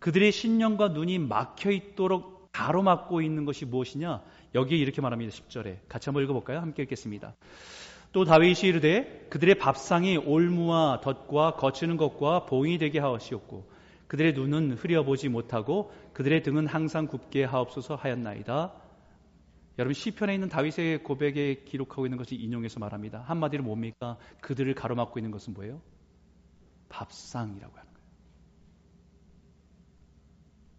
[0.00, 4.22] 그들의 신령과 눈이 막혀 있도록 가로막고 있는 것이 무엇이냐?
[4.54, 5.32] 여기에 이렇게 말합니다.
[5.32, 5.78] 10절에.
[5.88, 6.60] 같이 한번 읽어볼까요?
[6.60, 7.34] 함께 읽겠습니다.
[8.12, 13.70] 또 다윗이 이르되 그들의 밥상이 올무와 덫과 거치는 것과 봉이 되게 하옵시옵고
[14.06, 18.74] 그들의 눈은 흐려보지 못하고 그들의 등은 항상 굽게 하옵소서 하였나이다.
[19.78, 23.22] 여러분 시편에 있는 다윗의 고백에 기록하고 있는 것이 인용해서 말합니다.
[23.22, 24.18] 한마디로 뭡니까?
[24.42, 25.80] 그들을 가로막고 있는 것은 뭐예요?
[26.90, 28.06] 밥상이라고 하는 거예요.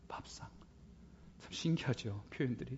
[0.08, 0.48] 밥상.
[1.40, 2.24] 참 신기하죠.
[2.30, 2.78] 표현들이.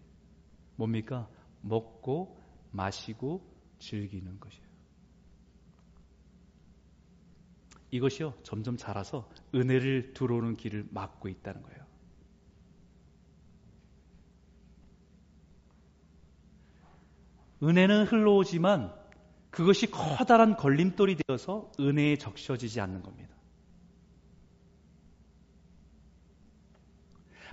[0.76, 1.30] 뭡니까?
[1.62, 2.38] 먹고
[2.72, 3.42] 마시고
[3.80, 4.66] 즐기는 것이에요.
[7.92, 8.34] 이것이요.
[8.44, 11.86] 점점 자라서 은혜를 들어오는 길을 막고 있다는 거예요.
[17.64, 18.94] 은혜는 흘러오지만
[19.50, 23.25] 그것이 커다란 걸림돌이 되어서 은혜에 적셔지지 않는 겁니다.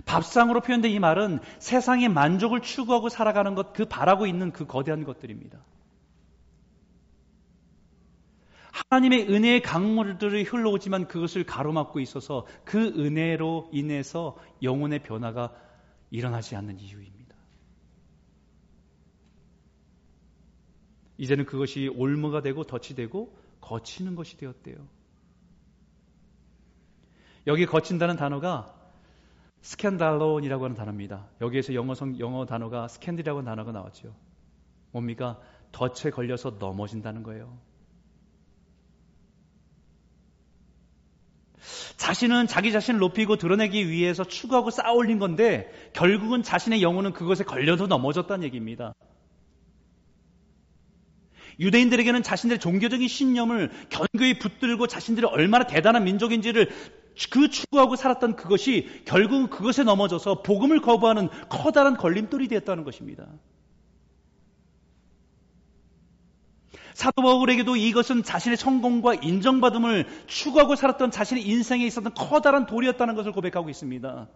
[0.05, 5.59] 밥상으로 표현된 이 말은 세상의 만족을 추구하고 살아가는 것, 그 바라고 있는 그 거대한 것들입니다.
[8.73, 15.53] 하나님의 은혜의 강물들이 흘러오지만 그것을 가로막고 있어서 그 은혜로 인해서 영혼의 변화가
[16.09, 17.35] 일어나지 않는 이유입니다.
[21.19, 24.75] 이제는 그것이 올무가 되고 덫이 되고 거치는 것이 되었대요.
[27.45, 28.82] 여기 거친다는 단어가
[29.63, 31.25] 스캔달론이라고 하는 단어입니다.
[31.41, 34.13] 여기에서 영어 성, 영어 단어가 스캔들이라고 하는 단어가 나왔죠.
[34.91, 35.39] 뭡니까?
[35.71, 37.57] 덫에 걸려서 넘어진다는 거예요.
[41.95, 48.43] 자신은 자기 자신을 높이고 드러내기 위해서 추구하고 쌓아올린 건데 결국은 자신의 영혼은 그것에 걸려서 넘어졌다는
[48.43, 48.93] 얘기입니다.
[51.59, 56.69] 유대인들에게는 자신들의 종교적인 신념을 견고히 붙들고 자신들이 얼마나 대단한 민족인지를
[57.29, 63.27] 그 추구하고 살았던 그것이 결국은 그것에 넘어져서 복음을 거부하는 커다란 걸림돌이 되었다는 것입니다.
[66.93, 73.69] 사도 바울에게도 이것은 자신의 성공과 인정받음을 추구하고 살았던 자신의 인생에 있었던 커다란 돌이었다는 것을 고백하고
[73.69, 74.29] 있습니다.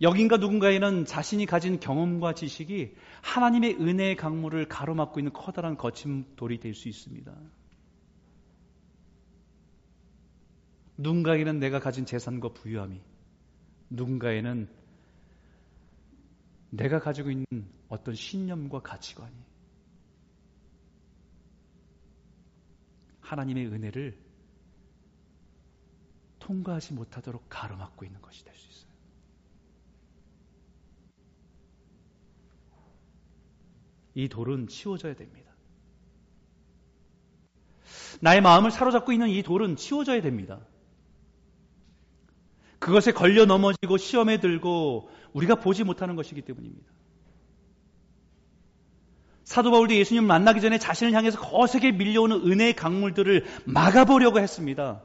[0.00, 6.74] 여긴가 누군가에는 자신이 가진 경험과 지식이 하나님의 은혜의 강물을 가로막고 있는 커다란 거친 돌이 될
[6.74, 7.32] 수 있습니다.
[10.98, 13.00] 누군가에는 내가 가진 재산과 부유함이,
[13.90, 14.68] 누군가에는
[16.70, 17.46] 내가 가지고 있는
[17.88, 19.34] 어떤 신념과 가치관이
[23.20, 24.18] 하나님의 은혜를
[26.40, 28.88] 통과하지 못하도록 가로막고 있는 것이 될 수 있어요.
[34.14, 35.52] 이 돌은 치워져야 됩니다.
[38.20, 40.66] 나의 마음을 사로잡고 있는 이 돌은 치워져야 됩니다.
[42.88, 46.90] 그것에 걸려 넘어지고 시험에 들고 우리가 보지 못하는 것이기 때문입니다.
[49.44, 55.02] 사도 바울도 예수님 을 만나기 전에 자신을 향해서 거세게 밀려오는 은혜의 강물들을 막아보려고 했습니다.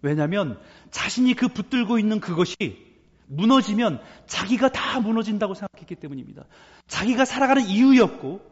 [0.00, 0.60] 왜냐하면
[0.92, 2.56] 자신이 그 붙들고 있는 그것이
[3.26, 6.44] 무너지면 자기가 다 무너진다고 생각했기 때문입니다.
[6.86, 8.48] 자기가 살아가는 이유였고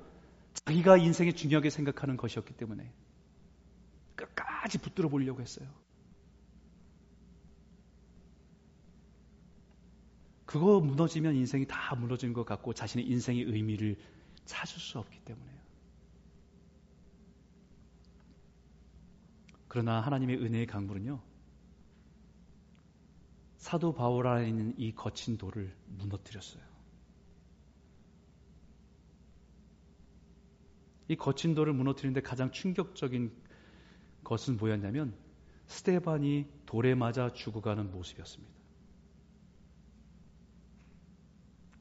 [0.55, 2.91] 자기가 인생에 중요하게 생각하는 것이었기 때문에
[4.17, 5.69] 끝까지 붙들어 보려고 했어요.
[10.59, 13.97] 그거 무너지면 인생이 다 무너진 것 같고 자신의 인생의 의미를
[14.45, 15.57] 찾을 수 없기 때문에요.
[19.69, 21.21] 그러나 하나님의 은혜의 강물은요,
[23.59, 26.63] 사도 바울 안에 있는 이 거친 돌을 무너뜨렸어요.
[31.09, 33.33] 이 거친 돌을 무너뜨리는데 가장 충격적인
[34.23, 35.15] 그것은 뭐였냐면
[35.67, 38.56] 스테반이 돌에 맞아 죽어가는 모습이었습니다.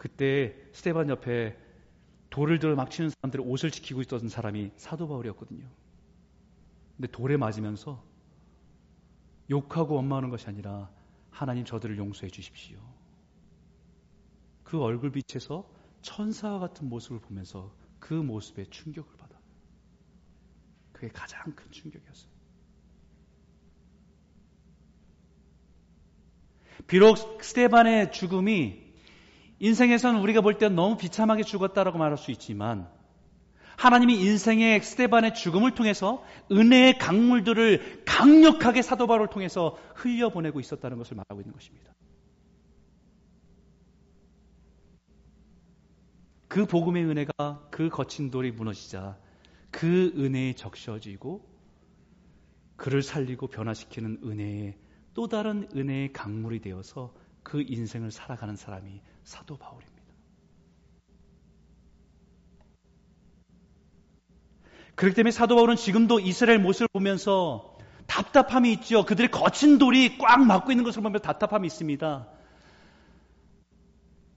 [0.06, 1.58] 그때 스테반 옆에
[2.30, 5.68] 돌을 들어 막 치는 사람들의 옷을 지키고 있었던 사람이 사도 바울이었거든요.
[6.96, 8.06] 근데 돌에 맞으면서
[9.50, 10.92] 욕하고 원망하는 것이 아니라
[11.32, 12.78] 하나님 저들을 용서해 주십시오.
[14.64, 15.68] 그 얼굴 빛에서
[16.04, 19.40] 천사와 같은 모습을 보면서 그 모습에 충격을 받아.
[20.92, 22.32] 그게 가장 큰 충격이었어요.
[26.86, 28.85] 비록 스테반의 죽음이
[29.66, 32.88] 인생에서는 우리가 볼 때 너무 비참하게 죽었다라고 말할 수 있지만
[33.78, 41.42] 하나님이 인생의 스테반의 죽음을 통해서 은혜의 강물들을 강력하게 사도 바울을 통해서 흘려보내고 있었다는 것을 말하고
[41.42, 41.94] 있는 것입니다.
[46.48, 49.18] 그 복음의 은혜가 그 거친 돌이 무너지자
[49.72, 51.44] 그 은혜에 적셔지고
[52.78, 54.78] 그를 살리고 변화시키는 은혜의
[55.16, 57.14] 또 다른 은혜의 강물이 되어서
[57.44, 59.96] 그 인생을 살아가는 사람이 사도 바울입니다.
[64.96, 69.04] 그렇기 때문에 사도 바울은 지금도 이스라엘 모습을 보면서 답답함이 있죠.
[69.04, 72.28] 그들의 거친 돌이 꽉 막고 있는 것을 보면 답답함이 있습니다.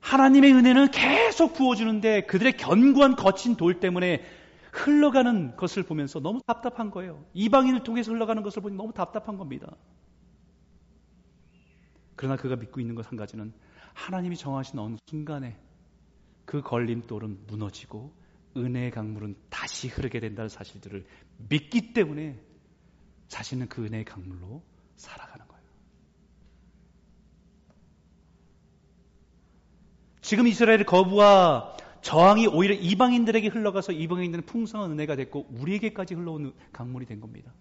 [0.00, 4.24] 하나님의 은혜는 계속 부어주는데 그들의 견고한 거친 돌 때문에
[4.72, 7.24] 흘러가는 것을 보면서 너무 답답한 거예요.
[7.34, 9.76] 이방인을 통해서 흘러가는 것을 보니 너무 답답한 겁니다.
[12.16, 13.52] 그러나 그가 믿고 있는 것 한 가지는
[13.98, 15.58] 하나님이 정하신 어느 순간에
[16.44, 18.12] 그 걸림돌은 무너지고
[18.56, 21.04] 은혜의 강물은 다시 흐르게 된다는 사실들을
[21.48, 22.38] 믿기 때문에
[23.26, 24.62] 자신은 그 은혜의 강물로
[24.96, 25.62] 살아가는 거예요.
[30.22, 37.20] 지금 이스라엘의 거부와 저항이 오히려 이방인들에게 흘러가서 이방인들은 풍성한 은혜가 됐고 우리에게까지 흘러오는 강물이 된
[37.20, 37.52] 겁니다.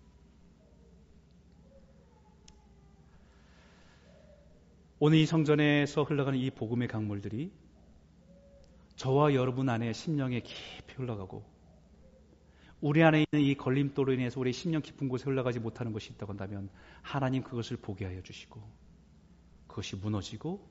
[4.99, 7.51] 오늘 이 성전에서 흘러가는 이 복음의 강물들이
[8.95, 11.45] 저와 여러분 안에 심령에 깊이 흘러가고
[12.81, 16.71] 우리 안에 있는 이 걸림돌로 인해서 우리 심령 깊은 곳에 흘러가지 못하는 것이 있다고 한다면
[17.03, 18.59] 하나님 그것을 보게 하여 주시고
[19.67, 20.67] 그것이 무너지고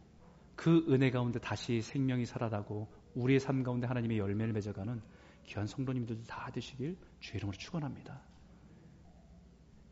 [0.56, 5.02] 그 은혜 가운데 다시 생명이 살아나고 우리의 삶 가운데 하나님의 열매를 맺어가는
[5.44, 8.20] 귀한 성도님들도 다 되시길 주의 이름으로 축원합니다.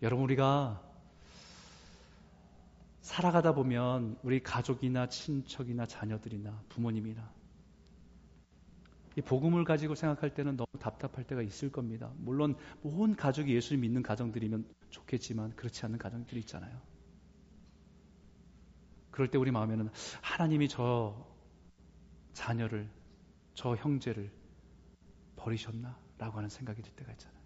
[0.03, 0.94] 여러분 우리가
[3.05, 7.31] 살아가다 보면 우리 가족이나 친척이나 자녀들이나 부모님이나
[9.17, 12.11] 이 복음을 가지고 생각할 때는 너무 답답할 때가 있을 겁니다.
[12.17, 16.81] 물론 온 가족이 예수를 믿는 가정들이면 좋겠지만 그렇지 않는 가정들이 있잖아요.
[19.11, 19.91] 그럴 때 우리 마음에는
[20.23, 21.29] 하나님이 저
[22.33, 22.89] 자녀를,
[23.53, 24.33] 저 형제를
[25.37, 26.03] 버리셨나?
[26.17, 27.41] 라고 하는 생각이 들 때가 있잖아요.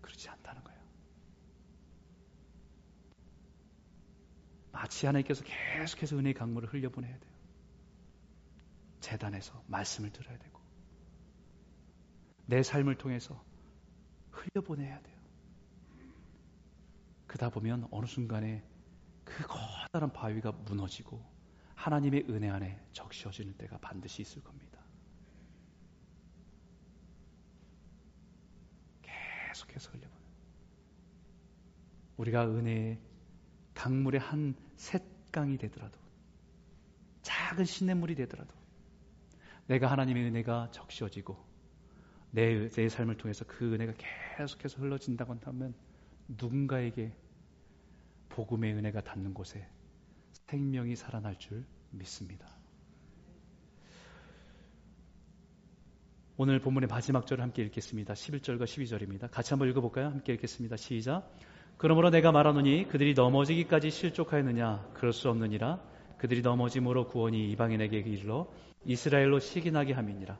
[0.00, 0.78] 그렇지 않다는 거예요.
[4.78, 7.32] 마치 하나님께서 계속해서 은혜의 강물을 흘려보내야 돼요.
[9.00, 10.60] 재단에서 말씀을 들어야 되고
[12.46, 13.44] 내 삶을 통해서
[14.30, 15.18] 흘려보내야 돼요.
[17.26, 18.62] 그다 보면 어느 순간에
[19.24, 21.20] 그 커다란 바위가 무너지고
[21.74, 24.78] 하나님의 은혜 안에 적셔지는 때가 반드시 있을 겁니다.
[29.02, 30.24] 계속해서 흘려보내.
[32.16, 33.07] 우리가 은혜의
[33.78, 35.96] 강물의 한 셋강이 되더라도
[37.22, 38.52] 작은 시냇물이 되더라도
[39.68, 41.36] 내가 하나님의 은혜가 적셔지고
[42.32, 43.92] 내, 내 삶을 통해서 그 은혜가
[44.36, 45.74] 계속해서 흘러진다고 한다면
[46.26, 47.12] 누군가에게
[48.30, 49.64] 복음의 은혜가 닿는 곳에
[50.32, 52.48] 생명이 살아날 줄 믿습니다.
[56.36, 58.14] 오늘 본문의 마지막 절을 함께 읽겠습니다.
[58.14, 59.30] 11절과 12절입니다.
[59.30, 60.06] 같이 한번 읽어볼까요?
[60.06, 60.76] 함께 읽겠습니다.
[60.76, 61.32] 시작.
[61.78, 64.90] 그러므로 내가 말하노니 그들이 넘어지기까지 실족하였느냐?
[64.94, 65.80] 그럴 수 없느니라.
[66.18, 68.48] 그들이 넘어짐으로 구원이 이방인에게 이르러
[68.84, 70.36] 이스라엘로 시기나게 함이니라.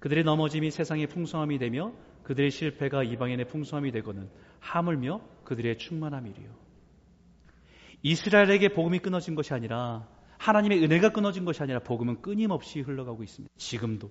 [0.00, 1.92] 그들의 넘어짐이 세상의 풍성함이 되며
[2.24, 4.28] 그들의 실패가 이방인의 풍성함이 되고는
[4.58, 6.50] 하물며 그들의 충만함이리요.
[8.02, 13.54] 이스라엘에게 복음이 끊어진 것이 아니라 하나님의 은혜가 끊어진 것이 아니라 복음은 끊임없이 흘러가고 있습니다.
[13.56, 14.10] 지금도.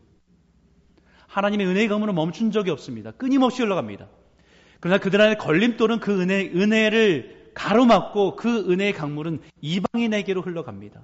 [1.27, 3.11] 하나님의 은혜의 가문은 멈춘 적이 없습니다.
[3.11, 4.07] 끊임없이 흘러갑니다.
[4.79, 11.03] 그러나 그들 안에 걸림돌은 그 은혜, 은혜를 가로막고 그 은혜의 강물은 이방인에게로 흘러갑니다.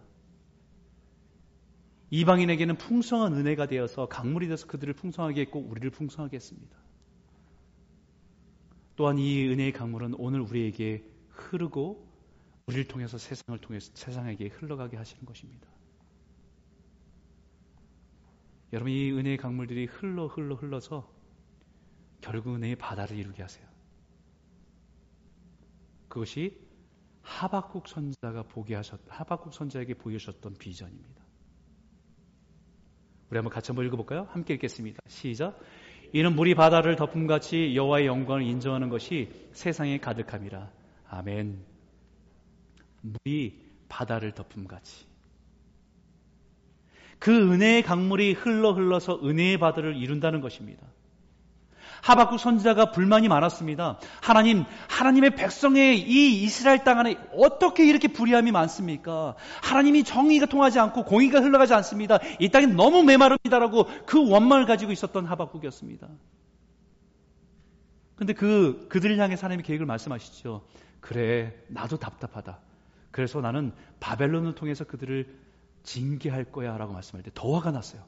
[2.11, 6.77] 이방인에게는 풍성한 은혜가 되어서 강물이 되어서 그들을 풍성하게 했고 우리를 풍성하게 했습니다.
[8.95, 12.07] 또한 이 은혜의 강물은 오늘 우리에게 흐르고
[12.67, 15.67] 우리를 통해서 세상을 통해서 세상에게 흘러가게 하시는 것입니다.
[18.71, 21.14] 여러분 이 은혜의 강물들이 흘러 흘러 흘러서
[22.25, 23.65] 결국 은혜의 바다를 이루게 하세요.
[26.07, 26.57] 그것이
[27.21, 31.23] 하박국 선자가 보게 하셨 하박국 선자에게 보여주셨던 비전입니다.
[33.29, 34.27] 우리 한번 같이 한번 읽어볼까요?
[34.31, 34.99] 함께 읽겠습니다.
[35.07, 35.59] 시작.
[36.13, 40.71] 이는 물이 바다를 덮음같이 여호와의 영광을 인정하는 것이 세상에 가득함이라.
[41.09, 41.63] 아멘.
[43.01, 45.05] 물이 바다를 덮음같이.
[47.19, 50.94] 그 은혜의 강물이 흘러 흘러서 은혜의 바다를 이룬다는 것입니다.
[52.05, 53.97] 하박국 선지자가 불만이 많았습니다.
[54.21, 59.33] 하나님, 하나님의 백성의 이 이스라엘 땅 안에 어떻게 이렇게 불의함이 많습니까?
[59.63, 62.19] 하나님이 정의가 통하지 않고 공의가 흘러가지 않습니다.
[62.39, 66.07] 이 땅이 너무 메마릅니다라고 그 원망을 가지고 있었던 하박국이었습니다.
[68.17, 70.61] 근데 그, 그들을 향해 하나님의 계획을 말씀하시죠.
[71.01, 72.59] 그래, 나도 답답하다.
[73.09, 75.27] 그래서 나는 바벨론을 통해서 그들을
[75.81, 78.03] 징계할 거야 라고 말씀할 때 더 화가 났어요.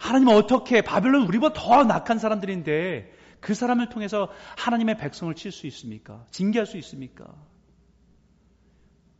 [0.00, 6.24] 하나님은 어떻게 바벨론 우리보다 더 낙한 사람들인데 그 사람을 통해서 하나님의 백성을 칠 수 있습니까?
[6.30, 7.34] 징계할 수 있습니까?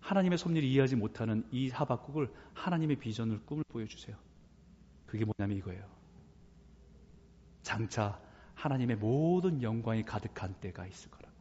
[0.01, 4.16] 하나님의 섭리를 이해하지 못하는 이 하박국을 하나님의 비전을 꿈을 보여주세요.
[5.07, 5.85] 그게 뭐냐면 이거예요.
[7.62, 8.19] 장차
[8.55, 11.37] 하나님의 모든 영광이 가득한 때가 있을 거라고.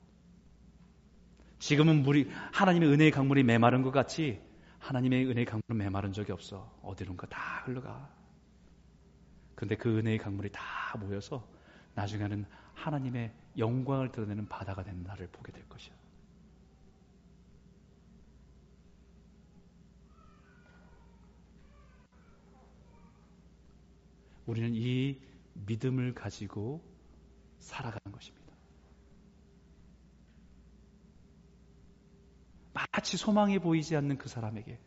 [1.60, 4.40] 지금은 물이 하나님의 은혜의 강물이 메마른 것 같이
[4.80, 6.78] 하나님의 은혜의 강물은 메마른 적이 없어.
[6.84, 8.10] 어디론가 다 흘러가.
[9.56, 10.62] 그런데 그 은혜의 강물이 다
[11.00, 11.48] 모여서
[11.96, 12.46] 나중에는
[12.78, 15.94] 하나님의 영광을 드러내는 바다가 된 날을 보게 될 것이야.
[24.46, 25.20] 우리는 이
[25.66, 26.82] 믿음을 가지고
[27.60, 28.48] 살아가는 것입니다.
[32.74, 34.80] 마치 소망이 보이지 않는 그 사람에게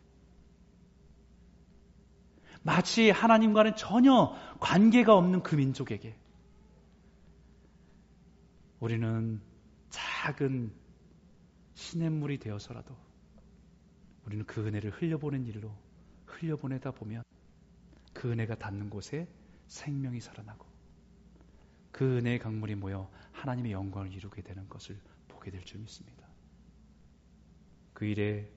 [2.62, 6.16] 마치 하나님과는 전혀 관계가 없는 그 민족에게
[8.80, 9.40] 우리는
[9.90, 10.72] 작은
[11.74, 12.96] 시냇물이 되어서라도
[14.24, 15.74] 우리는 그 은혜를 흘려보낸 일로
[16.26, 17.22] 흘려보내다 보면
[18.14, 19.28] 그 은혜가 닿는 곳에
[19.66, 20.66] 생명이 살아나고
[21.92, 26.26] 그 은혜의 강물이 모여 하나님의 영광을 이루게 되는 것을 보게 될 줄 믿습니다.
[27.92, 28.50] 그 일에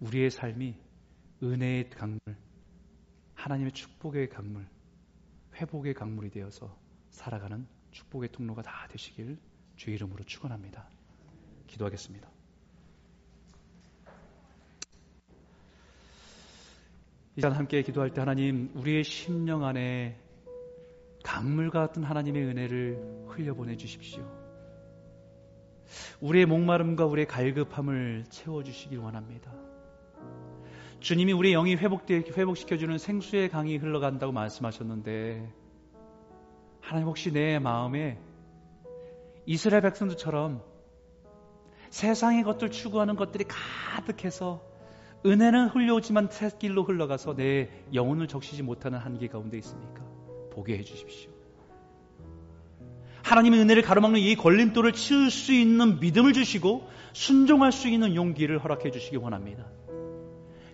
[0.00, 0.76] 우리의 삶이
[1.42, 2.18] 은혜의 강물,
[3.34, 4.68] 하나님의 축복의 강물,
[5.54, 6.78] 회복의 강물이 되어서
[7.10, 9.38] 살아가는 축복의 통로가 다 되시길
[9.76, 10.88] 주의 이름으로 축원합니다.
[11.66, 12.28] 기도하겠습니다.
[17.36, 20.16] 이제 함께 기도할 때 하나님 우리의 심령 안에
[21.24, 24.24] 강물 같은 하나님의 은혜를 흘려보내 주십시오.
[26.20, 29.52] 우리의 목마름과 우리의 갈급함을 채워 주시길 원합니다.
[31.00, 35.52] 주님이 우리 영이 회복되, 회복시켜주는 생수의 강이 흘러간다고 말씀하셨는데,
[36.80, 38.18] 하나님 혹시 내 마음에
[39.46, 40.62] 이스라엘 백성들처럼
[41.90, 44.62] 세상의 것들 추구하는 것들이 가득해서
[45.26, 50.02] 은혜는 흘려오지만 새길로 흘러가서 내 영혼을 적시지 못하는 한계 가운데 있습니까?
[50.52, 51.30] 보게 해 주십시오.
[53.22, 58.90] 하나님의 은혜를 가로막는 이 걸림돌을 치울 수 있는 믿음을 주시고 순종할 수 있는 용기를 허락해
[58.90, 59.64] 주시기 원합니다.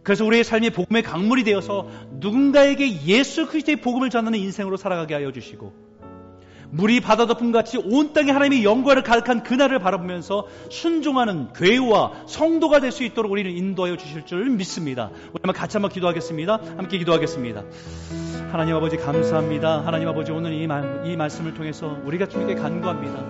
[0.02, 5.89] 그래서 우리의 삶이 복음의 강물이 되어서 누군가에게 예수 그리스도의 복음을 전하는 인생으로 살아가게 하여 주시고
[6.70, 12.90] 물이 바다 덮음 같이 온 땅에 하나님의 영광을 가득한 그날을 바라보면서 순종하는 교회와 성도가 될
[12.90, 15.10] 수 있도록 우리는 인도하여 주실 줄 믿습니다.
[15.32, 16.60] 우리 같이 한번 기도하겠습니다.
[16.76, 17.62] 함께 기도하겠습니다.
[18.50, 19.86] 하나님 아버지 감사합니다.
[19.86, 23.24] 하나님 아버지 오늘 이, 말, 이 말씀을 통해서 우리가 주님께 간구합니다.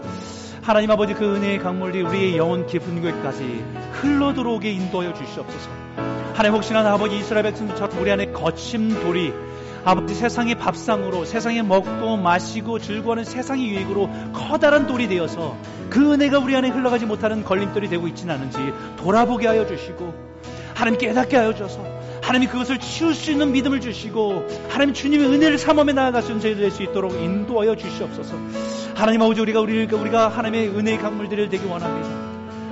[0.63, 5.71] 하나님 아버지 그 은혜의 강물이 우리의 영혼 깊은 곳까지 흘러 들어오게 인도하여 주시옵소서.
[6.33, 9.33] 하나님 혹시나 아버지 이스라엘 백성들처럼 우리 안에 거친 돌이
[9.85, 15.57] 아버지 세상의 밥상으로 세상에 먹고 마시고 즐거워하는 세상의 유익으로 커다란 돌이 되어서
[15.89, 18.59] 그 은혜가 우리 안에 흘러가지 못하는 걸림돌이 되고 있지는 않은지
[18.99, 20.13] 돌아보게 하여 주시고
[20.75, 22.01] 하나님 깨닫게 하여 주셔서.
[22.23, 26.63] 하나님이 그것을 치울 수 있는 믿음을 주시고 하나님 주님의 은혜를 삼엄에 나아갈 수 있는 저희들
[26.63, 28.37] 될 수 있도록 인도하여 주시옵소서.
[28.95, 32.30] 하나님 아버지 우리가 우리가, 우리가 하나님의 은혜의 강물들을 되기 원합니다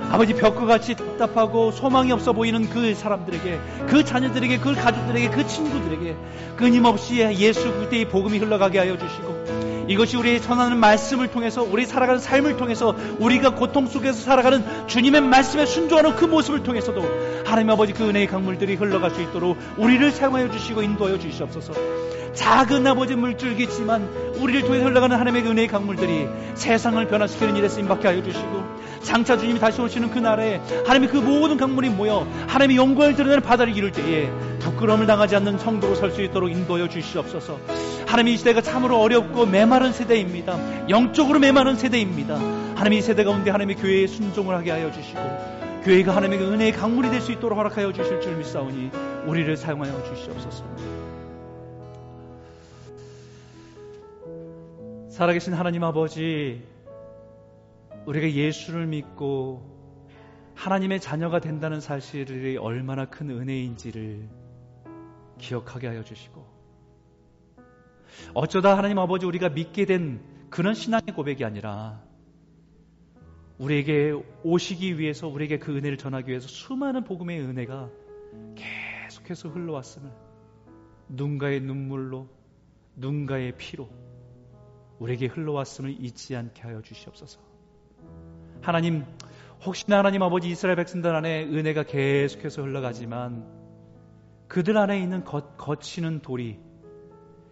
[0.09, 6.15] 아버지 벽과 같이 답답하고 소망이 없어 보이는 그 사람들에게 그 자녀들에게 그 가족들에게 그 친구들에게
[6.57, 12.57] 끊임없이 예수 그리스도의 복음이 흘러가게 하여 주시고 이것이 우리의 전하는 말씀을 통해서 우리 살아가는 삶을
[12.57, 17.03] 통해서 우리가 고통 속에서 살아가는 주님의 말씀에 순종하는 그 모습을 통해서도
[17.43, 21.73] 하나님 아버지 그 은혜의 강물들이 흘러갈 수 있도록 우리를 사용하여 주시고 인도하여 주시옵소서.
[22.35, 28.07] 작은 아버지 물줄기지만 우리를 통해 흘러가는 하나님의 그 은혜의 강물들이 세상을 변화시키는 일에 쓰임 받게
[28.07, 28.63] 하여 주시고
[29.01, 33.75] 장차 주님이 다시 오시는 그 날에 하나님의 그 모든 강물이 모여 하나님의 영광을 드러내는 바다를
[33.75, 34.29] 이룰 때에
[34.59, 37.59] 부끄러움을 당하지 않는 성도로 설 수 있도록 인도하여 주시옵소서
[38.09, 40.89] 하나님 이 시대가 참으로 어렵고 메마른 세대입니다.
[40.89, 42.37] 영적으로 메마른 세대입니다.
[42.75, 45.19] 하나님 이 세대 가운데 하나님의 교회에 순종을 하게 하여 주시고
[45.83, 48.89] 교회가 하나님의 은혜의 강물이 될 수 있도록 허락하여 주실 줄 믿사오니
[49.27, 50.65] 우리를 사용하여 주시옵소서.
[55.11, 56.63] 살아계신 하나님 아버지,
[58.07, 59.61] 우리가 예수를 믿고
[60.55, 64.27] 하나님의 자녀가 된다는 사실이 얼마나 큰 은혜인지를
[65.37, 66.48] 기억하게 하여 주시고,
[68.33, 72.01] 어쩌다 하나님 아버지 우리가 믿게 된 그런 신앙의 고백이 아니라,
[73.57, 74.13] 우리에게
[74.43, 77.89] 오시기 위해서, 우리에게 그 은혜를 전하기 위해서 수많은 복음의 은혜가
[78.55, 80.11] 계속해서 흘러왔음을,
[81.09, 82.27] 눈가의 눈물로,
[82.95, 83.89] 눈가의 피로,
[84.99, 87.39] 우리에게 흘러왔음을 잊지 않게 하여 주시옵소서.
[88.61, 89.05] 하나님,
[89.65, 93.45] 혹시나 하나님 아버지 이스라엘 백성들 안에 은혜가 계속해서 흘러가지만
[94.47, 96.59] 그들 안에 있는 거, 거치는 돌이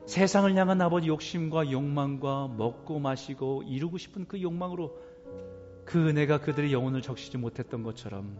[0.08, 4.98] 세상을 향한 아버지 욕심과 욕망과 먹고 마시고 이루고 싶은 그 욕망으로
[5.84, 8.40] 그 은혜가 그들의 영혼을 적시지 못했던 것처럼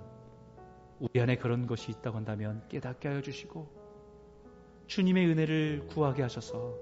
[1.00, 3.68] 우리 안에 그런 것이 있다고 한다면 깨닫게 하여 주시고
[4.88, 6.74] 주님의 은혜를 구하게 하셔서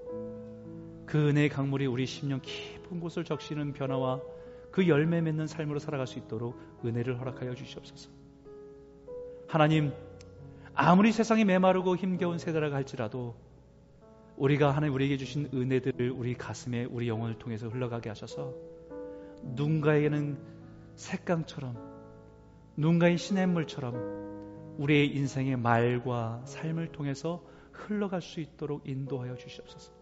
[1.04, 4.20] 그 은혜의 강물이 우리 심령 깊은 곳을 적시는 변화와
[4.70, 8.08] 그 열매 맺는 삶으로 살아갈 수 있도록 은혜를 허락하여 주시옵소서.
[9.48, 9.92] 하나님,
[10.74, 13.34] 아무리 세상이 메마르고 힘겨운 세대라 할지라도
[14.36, 18.52] 우리가 하나님 우리에게 주신 은혜들을 우리 가슴에 우리 영혼을 통해서 흘러가게 하셔서
[19.42, 20.38] 누군가에게는
[20.94, 21.76] 색강처럼
[22.76, 29.92] 누군가의 시냇물처럼 우리의 인생의 말과 삶을 통해서 흘러갈 수 있도록 인도하여 주시옵소서.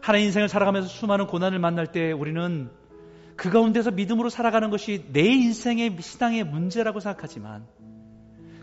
[0.00, 2.70] 하나의 인생을 살아가면서 수많은 고난을 만날 때 우리는
[3.36, 7.66] 그 가운데서 믿음으로 살아가는 것이 내 인생의 신앙의 문제라고 생각하지만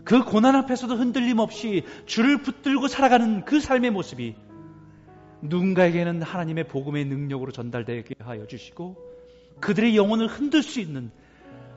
[0.04, 4.34] 그 고난 앞에서도 흔들림 없이 줄을 붙들고 살아가는 그 삶의 모습이
[5.42, 8.96] 누군가에게는 하나님의 복음의 능력으로 전달되게 하여 주시고
[9.60, 11.10] 그들의 영혼을 흔들 수 있는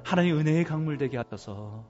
[0.04, 1.90] 하나님의 은혜의 강물 되게 하셔서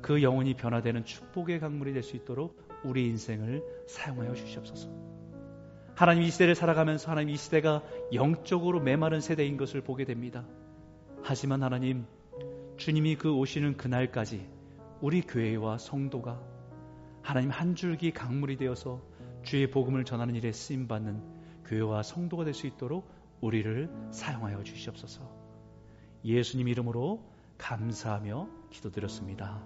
[0.00, 4.90] 그 영혼이 변화되는 축복의 강물이 될 수 있도록 우리 인생을 사용하여 주시옵소서.
[5.94, 10.44] 하나님 이 시대를 살아가면서 하나님 이 시대가 영적으로 메마른 세대인 것을 보게 됩니다.
[11.22, 12.06] 하지만 하나님,
[12.76, 14.44] 주님이 그 오시는 그날까지
[15.00, 16.40] 우리 교회와 성도가
[17.22, 19.00] 하나님 한 줄기 강물이 되어서
[19.42, 21.20] 주의 복음을 전하는 일에 쓰임 받는
[21.64, 23.08] 교회와 성도가 될 수 있도록
[23.40, 25.28] 우리를 사용하여 주시옵소서.
[26.24, 27.24] 예수님 이름으로
[27.58, 29.62] 감사하며 기도드렸습니다.